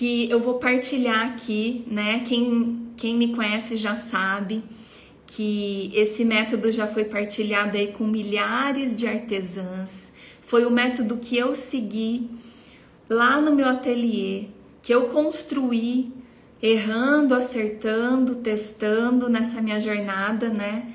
que 0.00 0.30
eu 0.30 0.40
vou 0.40 0.54
partilhar 0.54 1.26
aqui, 1.26 1.84
né? 1.86 2.20
Quem, 2.20 2.88
quem 2.96 3.18
me 3.18 3.34
conhece 3.34 3.76
já 3.76 3.96
sabe 3.96 4.64
que 5.26 5.92
esse 5.94 6.24
método 6.24 6.72
já 6.72 6.86
foi 6.86 7.04
partilhado 7.04 7.76
aí 7.76 7.88
com 7.88 8.04
milhares 8.04 8.96
de 8.96 9.06
artesãs. 9.06 10.10
Foi 10.40 10.64
o 10.64 10.70
método 10.70 11.18
que 11.18 11.36
eu 11.36 11.54
segui 11.54 12.30
lá 13.10 13.42
no 13.42 13.54
meu 13.54 13.66
ateliê, 13.66 14.46
que 14.80 14.90
eu 14.90 15.10
construí 15.10 16.10
errando, 16.62 17.34
acertando, 17.34 18.36
testando 18.36 19.28
nessa 19.28 19.60
minha 19.60 19.78
jornada, 19.78 20.48
né? 20.48 20.94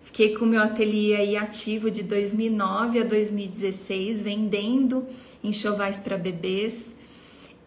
Fiquei 0.00 0.34
com 0.34 0.46
o 0.46 0.48
meu 0.48 0.62
ateliê 0.62 1.16
aí 1.16 1.36
ativo 1.36 1.90
de 1.90 2.02
2009 2.02 3.00
a 3.00 3.04
2016, 3.04 4.22
vendendo 4.22 5.06
enxovais 5.44 6.00
para 6.00 6.16
bebês 6.16 6.96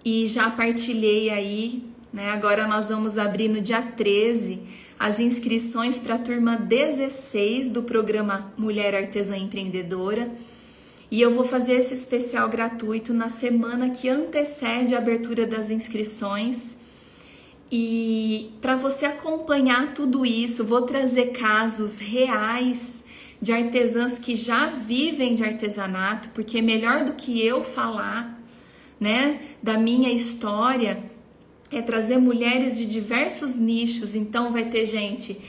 e 0.03 0.27
já 0.27 0.49
partilhei 0.49 1.29
aí, 1.29 1.83
né? 2.11 2.29
Agora 2.31 2.67
nós 2.67 2.89
vamos 2.89 3.17
abrir 3.17 3.47
no 3.47 3.61
dia 3.61 3.81
13 3.81 4.61
as 4.99 5.19
inscrições 5.19 5.97
para 5.97 6.15
a 6.15 6.19
turma 6.19 6.55
16 6.55 7.69
do 7.69 7.83
programa 7.83 8.53
Mulher 8.57 8.93
Artesã 8.93 9.35
Empreendedora. 9.35 10.31
E 11.09 11.19
eu 11.21 11.31
vou 11.31 11.43
fazer 11.43 11.73
esse 11.73 11.93
especial 11.93 12.47
gratuito 12.47 13.13
na 13.13 13.27
semana 13.27 13.89
que 13.89 14.07
antecede 14.07 14.95
a 14.95 14.99
abertura 14.99 15.45
das 15.45 15.69
inscrições. 15.69 16.77
E 17.71 18.51
para 18.61 18.75
você 18.75 19.05
acompanhar 19.05 19.93
tudo 19.93 20.25
isso, 20.25 20.63
vou 20.63 20.83
trazer 20.83 21.31
casos 21.31 21.99
reais 21.99 23.03
de 23.41 23.51
artesãs 23.51 24.19
que 24.19 24.35
já 24.35 24.67
vivem 24.67 25.33
de 25.33 25.43
artesanato, 25.43 26.29
porque 26.29 26.59
é 26.59 26.61
melhor 26.61 27.05
do 27.05 27.13
que 27.13 27.43
eu 27.43 27.63
falar, 27.63 28.40
né, 29.01 29.41
da 29.63 29.79
minha 29.79 30.11
história 30.11 31.03
é 31.71 31.81
trazer 31.81 32.17
mulheres 32.17 32.77
de 32.77 32.85
diversos 32.85 33.55
nichos. 33.55 34.13
Então 34.13 34.51
vai 34.51 34.69
ter 34.69 34.85
gente 34.85 35.41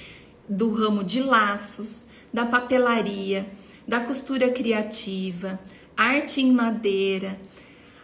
do 0.48 0.72
ramo 0.72 1.04
de 1.04 1.20
laços, 1.20 2.08
da 2.32 2.46
papelaria, 2.46 3.46
da 3.86 4.00
costura 4.00 4.50
criativa, 4.50 5.60
arte 5.94 6.40
em 6.40 6.50
madeira, 6.50 7.36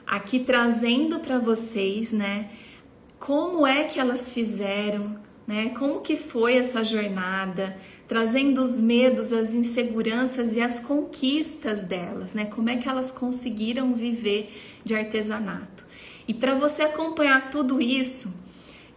aqui 0.07 0.39
trazendo 0.39 1.21
para 1.21 1.39
vocês, 1.39 2.13
né, 2.13 2.51
como 3.19 3.67
é 3.67 3.85
que 3.85 3.99
elas 3.99 4.31
fizeram, 4.31 5.19
né? 5.49 5.71
Como 5.71 6.03
que 6.03 6.19
foi 6.19 6.57
essa 6.57 6.85
jornada, 6.85 7.75
trazendo 8.09 8.63
os 8.63 8.81
medos, 8.81 9.33
as 9.33 9.53
inseguranças 9.53 10.57
e 10.57 10.63
as 10.63 10.81
conquistas 10.81 11.83
delas, 11.83 12.33
né? 12.33 12.47
Como 12.47 12.71
é 12.71 12.77
que 12.77 12.89
elas 12.89 13.13
conseguiram 13.13 13.95
viver 13.95 14.51
de 14.83 14.95
artesanato. 14.95 15.85
E 16.27 16.33
para 16.33 16.55
você 16.55 16.83
acompanhar 16.83 17.51
tudo 17.51 17.81
isso, 17.81 18.35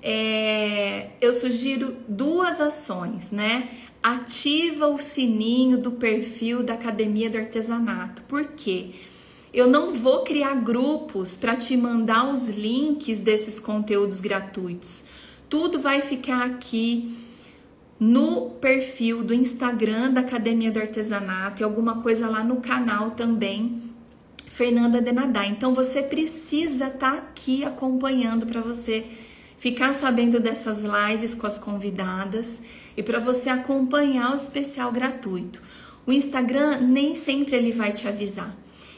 é, 0.01 1.09
eu 1.19 1.33
sugiro 1.33 1.97
duas 2.07 2.61
ações, 2.61 3.31
né? 3.31 3.69
Ativa 4.01 4.87
o 4.87 4.97
sininho 4.97 5.77
do 5.77 5.91
perfil 5.91 6.63
da 6.63 6.73
Academia 6.73 7.29
do 7.29 7.37
Artesanato. 7.37 8.21
Por 8.23 8.53
quê? 8.53 8.91
Eu 9.53 9.67
não 9.67 9.93
vou 9.93 10.23
criar 10.23 10.55
grupos 10.55 11.37
para 11.37 11.55
te 11.55 11.75
mandar 11.77 12.31
os 12.31 12.47
links 12.47 13.19
desses 13.19 13.59
conteúdos 13.59 14.19
gratuitos. 14.19 15.03
Tudo 15.49 15.79
vai 15.79 16.01
ficar 16.01 16.45
aqui 16.45 17.13
no 18.01 18.49
perfil 18.49 19.23
do 19.23 19.31
Instagram 19.31 20.11
da 20.11 20.21
Academia 20.21 20.71
do 20.71 20.79
Artesanato 20.79 21.61
e 21.61 21.63
alguma 21.63 22.01
coisa 22.01 22.27
lá 22.27 22.43
no 22.43 22.55
canal 22.55 23.11
também 23.11 23.79
Fernanda 24.47 24.99
Denadá. 24.99 25.45
Então 25.45 25.75
você 25.75 26.01
precisa 26.01 26.87
estar 26.87 27.11
tá 27.11 27.17
aqui 27.19 27.63
acompanhando 27.63 28.47
para 28.47 28.59
você 28.59 29.05
ficar 29.55 29.93
sabendo 29.93 30.39
dessas 30.39 30.83
lives 30.83 31.35
com 31.35 31.45
as 31.45 31.59
convidadas 31.59 32.63
e 32.97 33.03
para 33.03 33.19
você 33.19 33.51
acompanhar 33.51 34.31
o 34.31 34.35
especial 34.35 34.91
gratuito. 34.91 35.61
O 36.03 36.11
Instagram 36.11 36.79
nem 36.81 37.13
sempre 37.13 37.55
ele 37.55 37.71
vai 37.71 37.93
te 37.93 38.07
avisar. 38.07 38.57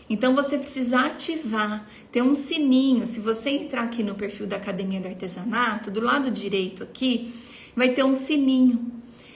Então 0.10 0.34
você 0.34 0.58
precisa 0.58 1.02
ativar, 1.02 1.86
ter 2.10 2.22
um 2.22 2.34
sininho. 2.34 3.06
Se 3.06 3.20
você 3.20 3.50
entrar 3.50 3.84
aqui 3.84 4.02
no 4.02 4.16
perfil 4.16 4.48
da 4.48 4.56
Academia 4.56 5.02
do 5.02 5.10
Artesanato, 5.10 5.92
do 5.92 6.00
lado 6.00 6.32
direito 6.32 6.84
aqui, 6.84 7.34
vai 7.76 7.90
ter 7.90 8.06
um 8.06 8.16
sininho. 8.16 8.93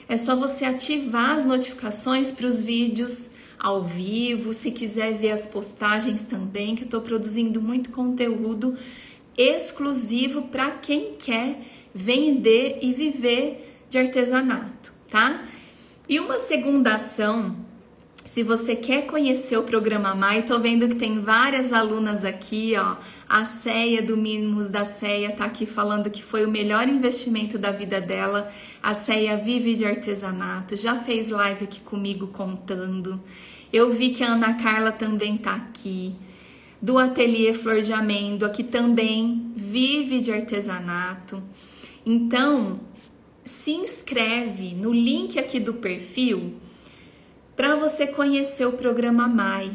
É 0.09 0.15
só 0.15 0.35
você 0.35 0.63
ativar 0.63 1.31
as 1.31 1.45
notificações 1.45 2.31
para 2.31 2.47
os 2.47 2.61
vídeos 2.61 3.31
ao 3.59 3.83
vivo, 3.83 4.53
se 4.53 4.71
quiser 4.71 5.13
ver 5.13 5.31
as 5.31 5.45
postagens 5.45 6.23
também, 6.23 6.75
que 6.75 6.83
eu 6.83 6.85
estou 6.85 7.01
produzindo 7.01 7.61
muito 7.61 7.89
conteúdo 7.89 8.75
exclusivo 9.37 10.43
para 10.43 10.71
quem 10.71 11.15
quer 11.15 11.61
vender 11.93 12.79
e 12.81 12.93
viver 12.93 13.83
de 13.89 13.97
artesanato, 13.97 14.93
tá? 15.09 15.45
E 16.07 16.19
uma 16.19 16.39
segunda 16.39 16.95
ação 16.95 17.66
se 18.27 18.43
você 18.43 18.75
quer 18.75 19.07
conhecer 19.07 19.57
o 19.57 19.63
programa 19.63 20.13
MAI, 20.13 20.43
tô 20.43 20.59
vendo 20.59 20.89
que 20.89 20.95
tem 20.95 21.21
várias 21.21 21.71
alunas 21.71 22.25
aqui, 22.25 22.73
ó. 22.75 22.97
A 23.27 23.45
Ceia 23.45 24.01
do 24.01 24.17
Mínimos 24.17 24.67
da 24.67 24.83
Ceia 24.83 25.31
tá 25.31 25.45
aqui 25.45 25.65
falando 25.65 26.09
que 26.09 26.21
foi 26.21 26.45
o 26.45 26.51
melhor 26.51 26.89
investimento 26.89 27.57
da 27.57 27.71
vida 27.71 28.01
dela. 28.01 28.51
A 28.83 28.93
Ceia 28.93 29.37
vive 29.37 29.75
de 29.75 29.85
artesanato, 29.85 30.75
já 30.75 30.95
fez 30.97 31.29
live 31.29 31.63
aqui 31.63 31.79
comigo 31.79 32.27
contando. 32.27 33.17
Eu 33.71 33.93
vi 33.93 34.09
que 34.09 34.21
a 34.25 34.33
Ana 34.33 34.55
Carla 34.55 34.91
também 34.91 35.37
tá 35.37 35.55
aqui. 35.55 36.13
Do 36.81 36.97
Ateliê 36.97 37.53
Flor 37.53 37.81
de 37.81 37.93
Amêndoa, 37.93 38.49
que 38.49 38.63
também 38.63 39.53
vive 39.55 40.19
de 40.19 40.33
artesanato. 40.33 41.41
Então, 42.05 42.81
se 43.45 43.71
inscreve 43.71 44.75
no 44.75 44.91
link 44.91 45.39
aqui 45.39 45.61
do 45.61 45.75
perfil 45.75 46.59
para 47.57 47.75
você 47.75 48.05
conhecer 48.05 48.67
o 48.67 48.73
programa 48.73 49.27
MAI, 49.27 49.71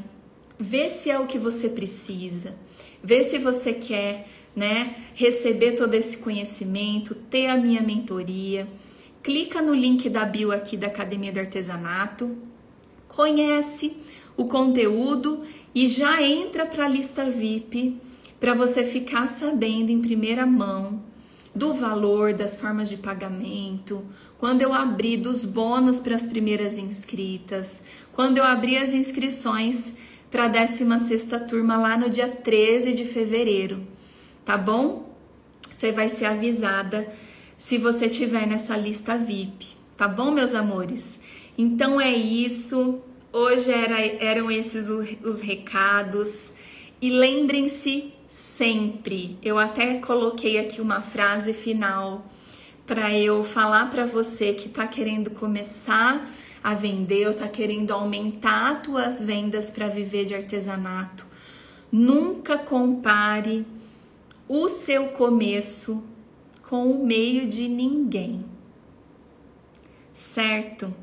ver 0.57 0.89
se 0.89 1.11
é 1.11 1.19
o 1.19 1.27
que 1.27 1.37
você 1.37 1.69
precisa, 1.69 2.55
ver 3.03 3.25
se 3.25 3.41
você 3.41 3.73
quer, 3.73 4.25
né, 4.55 4.95
receber 5.17 5.73
todo 5.73 5.95
esse 5.95 6.19
conhecimento, 6.19 7.13
ter 7.13 7.49
a 7.49 7.57
minha 7.57 7.83
mentoria. 7.83 8.69
Clica 9.21 9.61
no 9.61 9.75
link 9.75 10.09
da 10.09 10.25
bio 10.25 10.53
aqui 10.53 10.77
da 10.77 10.87
Academia 10.87 11.33
do 11.33 11.41
Artesanato, 11.41 12.39
conhece 13.09 13.97
o 14.37 14.45
conteúdo 14.45 15.43
e 15.75 15.89
já 15.89 16.23
entra 16.23 16.65
para 16.65 16.85
a 16.85 16.89
lista 16.89 17.29
VIP 17.29 18.01
para 18.39 18.55
você 18.55 18.85
ficar 18.85 19.27
sabendo 19.27 19.91
em 19.91 20.01
primeira 20.01 20.47
mão 20.47 21.03
do 21.55 21.75
valor, 21.75 22.33
das 22.33 22.57
formas 22.57 22.89
de 22.89 22.97
pagamento, 22.97 24.05
quando 24.39 24.63
eu 24.63 24.73
abri 24.73 25.17
dos 25.17 25.45
bônus 25.45 26.01
para 26.01 26.17
as 26.17 26.27
primeiras 26.27 26.79
inscritas, 26.79 27.83
quando 28.13 28.39
eu 28.39 28.45
abri 28.45 28.77
as 28.77 28.95
inscrições 28.95 29.97
para 30.31 30.47
a 30.47 30.49
16 30.49 31.29
turma 31.49 31.77
lá 31.77 31.97
no 31.97 32.09
dia 32.09 32.29
13 32.29 32.95
de 32.95 33.05
fevereiro, 33.05 33.87
tá 34.45 34.57
bom? 34.57 35.15
Você 35.61 35.93
vai 35.93 36.09
ser 36.09 36.25
avisada 36.25 37.07
se 37.59 37.77
você 37.79 38.09
tiver 38.09 38.47
nessa 38.47 38.77
lista 38.77 39.17
VIP, 39.17 39.69
tá 39.97 40.09
bom, 40.09 40.31
meus 40.31 40.55
amores? 40.55 41.21
Então 41.57 42.01
é 42.01 42.11
isso. 42.11 43.01
Hoje 43.33 43.71
era, 43.71 44.01
eram 44.01 44.51
esses 44.51 44.89
os 44.89 45.41
recados. 45.41 46.53
E 47.01 47.11
lembrem-se 47.11 48.13
sempre. 48.33 49.37
Eu 49.43 49.59
até 49.59 49.99
coloquei 49.99 50.59
aqui 50.59 50.81
uma 50.81 51.03
frase 51.03 51.53
final 51.53 52.25
para 52.87 53.13
eu 53.15 53.45
falar 53.45 53.91
para 53.91 54.07
você 54.07 54.55
que 54.55 54.69
está 54.69 54.87
querendo 54.87 55.33
começar 55.33 56.27
a 56.65 56.73
vender 56.73 57.27
ou 57.27 57.33
está 57.33 57.47
querendo 57.47 57.91
aumentar 57.91 58.73
as 58.73 58.83
tuas 58.83 59.23
vendas 59.23 59.71
para 59.71 59.87
viver 59.87 60.25
de 60.25 60.35
artesanato. 60.35 61.27
Nunca 61.91 62.57
compare 62.57 63.67
o 64.49 64.67
seu 64.67 65.09
começo 65.09 66.03
com 66.63 66.91
o 66.91 67.05
meio 67.05 67.47
de 67.47 67.69
ninguém. 67.69 68.47
Certo? 70.15 70.95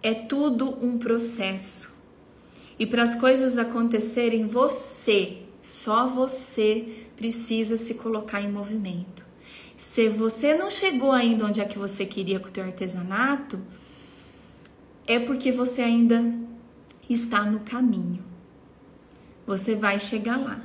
É 0.00 0.14
tudo 0.14 0.78
um 0.80 0.98
processo. 0.98 1.96
E 2.78 2.86
para 2.86 3.02
as 3.02 3.16
coisas 3.16 3.58
acontecerem, 3.58 4.46
você 4.46 5.47
só 5.68 6.06
você 6.06 7.06
precisa 7.14 7.76
se 7.76 7.94
colocar 7.94 8.40
em 8.40 8.50
movimento. 8.50 9.26
Se 9.76 10.08
você 10.08 10.54
não 10.54 10.70
chegou 10.70 11.12
ainda 11.12 11.44
onde 11.44 11.60
é 11.60 11.64
que 11.66 11.78
você 11.78 12.06
queria 12.06 12.40
com 12.40 12.48
o 12.48 12.50
teu 12.50 12.64
artesanato, 12.64 13.60
é 15.06 15.18
porque 15.18 15.52
você 15.52 15.82
ainda 15.82 16.24
está 17.08 17.44
no 17.44 17.60
caminho. 17.60 18.24
Você 19.46 19.76
vai 19.76 19.98
chegar 19.98 20.38
lá. 20.38 20.64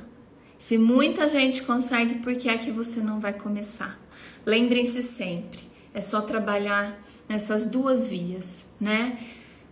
Se 0.58 0.78
muita 0.78 1.28
gente 1.28 1.62
consegue, 1.62 2.20
por 2.20 2.34
que 2.34 2.48
é 2.48 2.56
que 2.56 2.70
você 2.70 3.00
não 3.00 3.20
vai 3.20 3.34
começar? 3.34 4.00
Lembrem-se 4.46 5.02
sempre, 5.02 5.60
é 5.92 6.00
só 6.00 6.22
trabalhar 6.22 6.98
nessas 7.28 7.66
duas 7.66 8.08
vias, 8.08 8.72
né? 8.80 9.18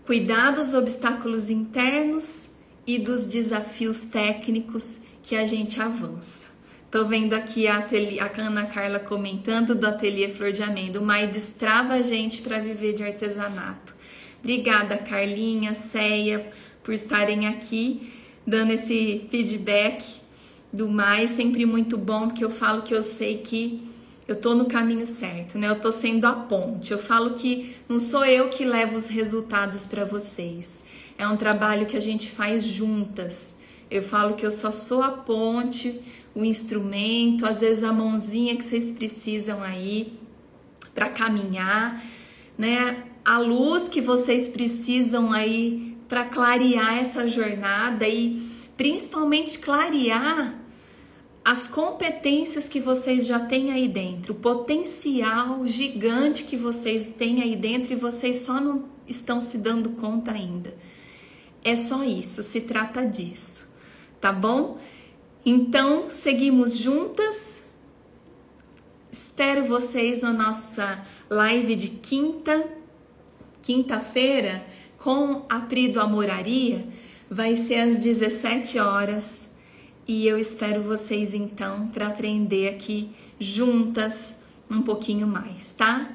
Cuidar 0.04 0.50
dos 0.50 0.74
obstáculos 0.74 1.48
internos 1.48 2.51
e 2.86 2.98
dos 2.98 3.24
desafios 3.24 4.00
técnicos 4.00 5.00
que 5.22 5.36
a 5.36 5.46
gente 5.46 5.80
avança. 5.80 6.46
Tô 6.90 7.06
vendo 7.06 7.32
aqui 7.32 7.66
a, 7.66 7.78
ateliê, 7.78 8.20
a 8.20 8.30
Ana 8.36 8.66
Carla 8.66 8.98
comentando 8.98 9.74
do 9.74 9.86
ateliê 9.86 10.28
Flor 10.28 10.52
de 10.52 10.62
Amêndoa, 10.62 11.02
mas 11.02 11.30
destrava 11.30 11.94
a 11.94 12.02
gente 12.02 12.42
para 12.42 12.58
viver 12.58 12.92
de 12.92 13.02
artesanato. 13.02 13.94
Obrigada, 14.40 14.98
Carlinha, 14.98 15.74
Ceia, 15.74 16.50
por 16.82 16.92
estarem 16.92 17.46
aqui 17.46 18.12
dando 18.46 18.72
esse 18.72 19.26
feedback 19.30 20.04
do 20.72 20.88
mais, 20.88 21.30
sempre 21.30 21.64
muito 21.64 21.96
bom, 21.96 22.28
porque 22.28 22.44
eu 22.44 22.50
falo 22.50 22.82
que 22.82 22.94
eu 22.94 23.02
sei 23.02 23.38
que 23.38 23.80
eu 24.26 24.36
tô 24.36 24.54
no 24.54 24.66
caminho 24.66 25.06
certo, 25.06 25.58
né? 25.58 25.68
Eu 25.68 25.80
tô 25.80 25.92
sendo 25.92 26.26
a 26.26 26.32
ponte. 26.32 26.92
Eu 26.92 26.98
falo 26.98 27.34
que 27.34 27.74
não 27.88 27.98
sou 27.98 28.24
eu 28.24 28.48
que 28.48 28.64
levo 28.64 28.96
os 28.96 29.06
resultados 29.06 29.84
para 29.84 30.04
vocês. 30.04 30.84
É 31.22 31.28
um 31.28 31.36
trabalho 31.36 31.86
que 31.86 31.96
a 31.96 32.00
gente 32.00 32.28
faz 32.28 32.64
juntas. 32.64 33.56
Eu 33.88 34.02
falo 34.02 34.34
que 34.34 34.44
eu 34.44 34.50
só 34.50 34.72
sou 34.72 35.04
a 35.04 35.12
ponte, 35.12 36.00
o 36.34 36.44
instrumento, 36.44 37.46
às 37.46 37.60
vezes 37.60 37.84
a 37.84 37.92
mãozinha 37.92 38.56
que 38.56 38.64
vocês 38.64 38.90
precisam 38.90 39.62
aí 39.62 40.18
para 40.92 41.08
caminhar, 41.08 42.04
né? 42.58 43.04
A 43.24 43.38
luz 43.38 43.86
que 43.86 44.00
vocês 44.00 44.48
precisam 44.48 45.32
aí 45.32 45.96
para 46.08 46.24
clarear 46.24 46.98
essa 46.98 47.28
jornada 47.28 48.08
e 48.08 48.42
principalmente 48.76 49.60
clarear 49.60 50.58
as 51.44 51.68
competências 51.68 52.68
que 52.68 52.80
vocês 52.80 53.24
já 53.24 53.38
têm 53.38 53.70
aí 53.70 53.86
dentro, 53.86 54.32
o 54.32 54.36
potencial 54.36 55.64
gigante 55.68 56.42
que 56.42 56.56
vocês 56.56 57.06
têm 57.16 57.42
aí 57.42 57.54
dentro 57.54 57.92
e 57.92 57.96
vocês 57.96 58.38
só 58.38 58.60
não 58.60 58.86
estão 59.06 59.40
se 59.40 59.56
dando 59.56 59.90
conta 59.90 60.32
ainda. 60.32 60.74
É 61.64 61.76
só 61.76 62.02
isso, 62.02 62.42
se 62.42 62.62
trata 62.62 63.06
disso, 63.06 63.68
tá 64.20 64.32
bom? 64.32 64.78
Então, 65.44 66.08
seguimos 66.08 66.76
juntas. 66.76 67.64
Espero 69.10 69.64
vocês 69.64 70.22
na 70.22 70.32
nossa 70.32 71.04
live 71.28 71.74
de 71.74 71.90
quinta, 71.90 72.68
quinta-feira, 73.60 74.64
com 74.98 75.44
a 75.48 75.60
Pri 75.60 75.88
do 75.88 76.00
Amoraria. 76.00 76.86
Vai 77.30 77.56
ser 77.56 77.76
às 77.76 77.98
17 77.98 78.78
horas 78.78 79.50
e 80.06 80.26
eu 80.26 80.38
espero 80.38 80.82
vocês 80.82 81.32
então 81.32 81.88
para 81.88 82.08
aprender 82.08 82.68
aqui 82.68 83.10
juntas 83.38 84.36
um 84.70 84.82
pouquinho 84.82 85.26
mais, 85.26 85.72
tá? 85.72 86.10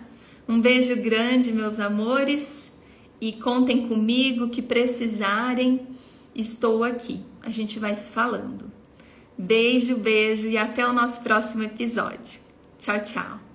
Um 0.47 0.59
beijo 0.59 0.95
grande, 1.01 1.51
meus 1.51 1.79
amores, 1.79 2.71
e 3.19 3.33
contem 3.33 3.87
comigo 3.87 4.49
que 4.49 4.61
precisarem, 4.61 5.87
estou 6.35 6.83
aqui. 6.83 7.21
A 7.41 7.49
gente 7.49 7.79
vai 7.79 7.93
se 7.95 8.09
falando. 8.09 8.71
Beijo, 9.37 9.97
beijo 9.97 10.47
e 10.47 10.57
até 10.57 10.87
o 10.87 10.93
nosso 10.93 11.21
próximo 11.21 11.63
episódio. 11.63 12.39
Tchau, 12.79 13.01
tchau. 13.03 13.46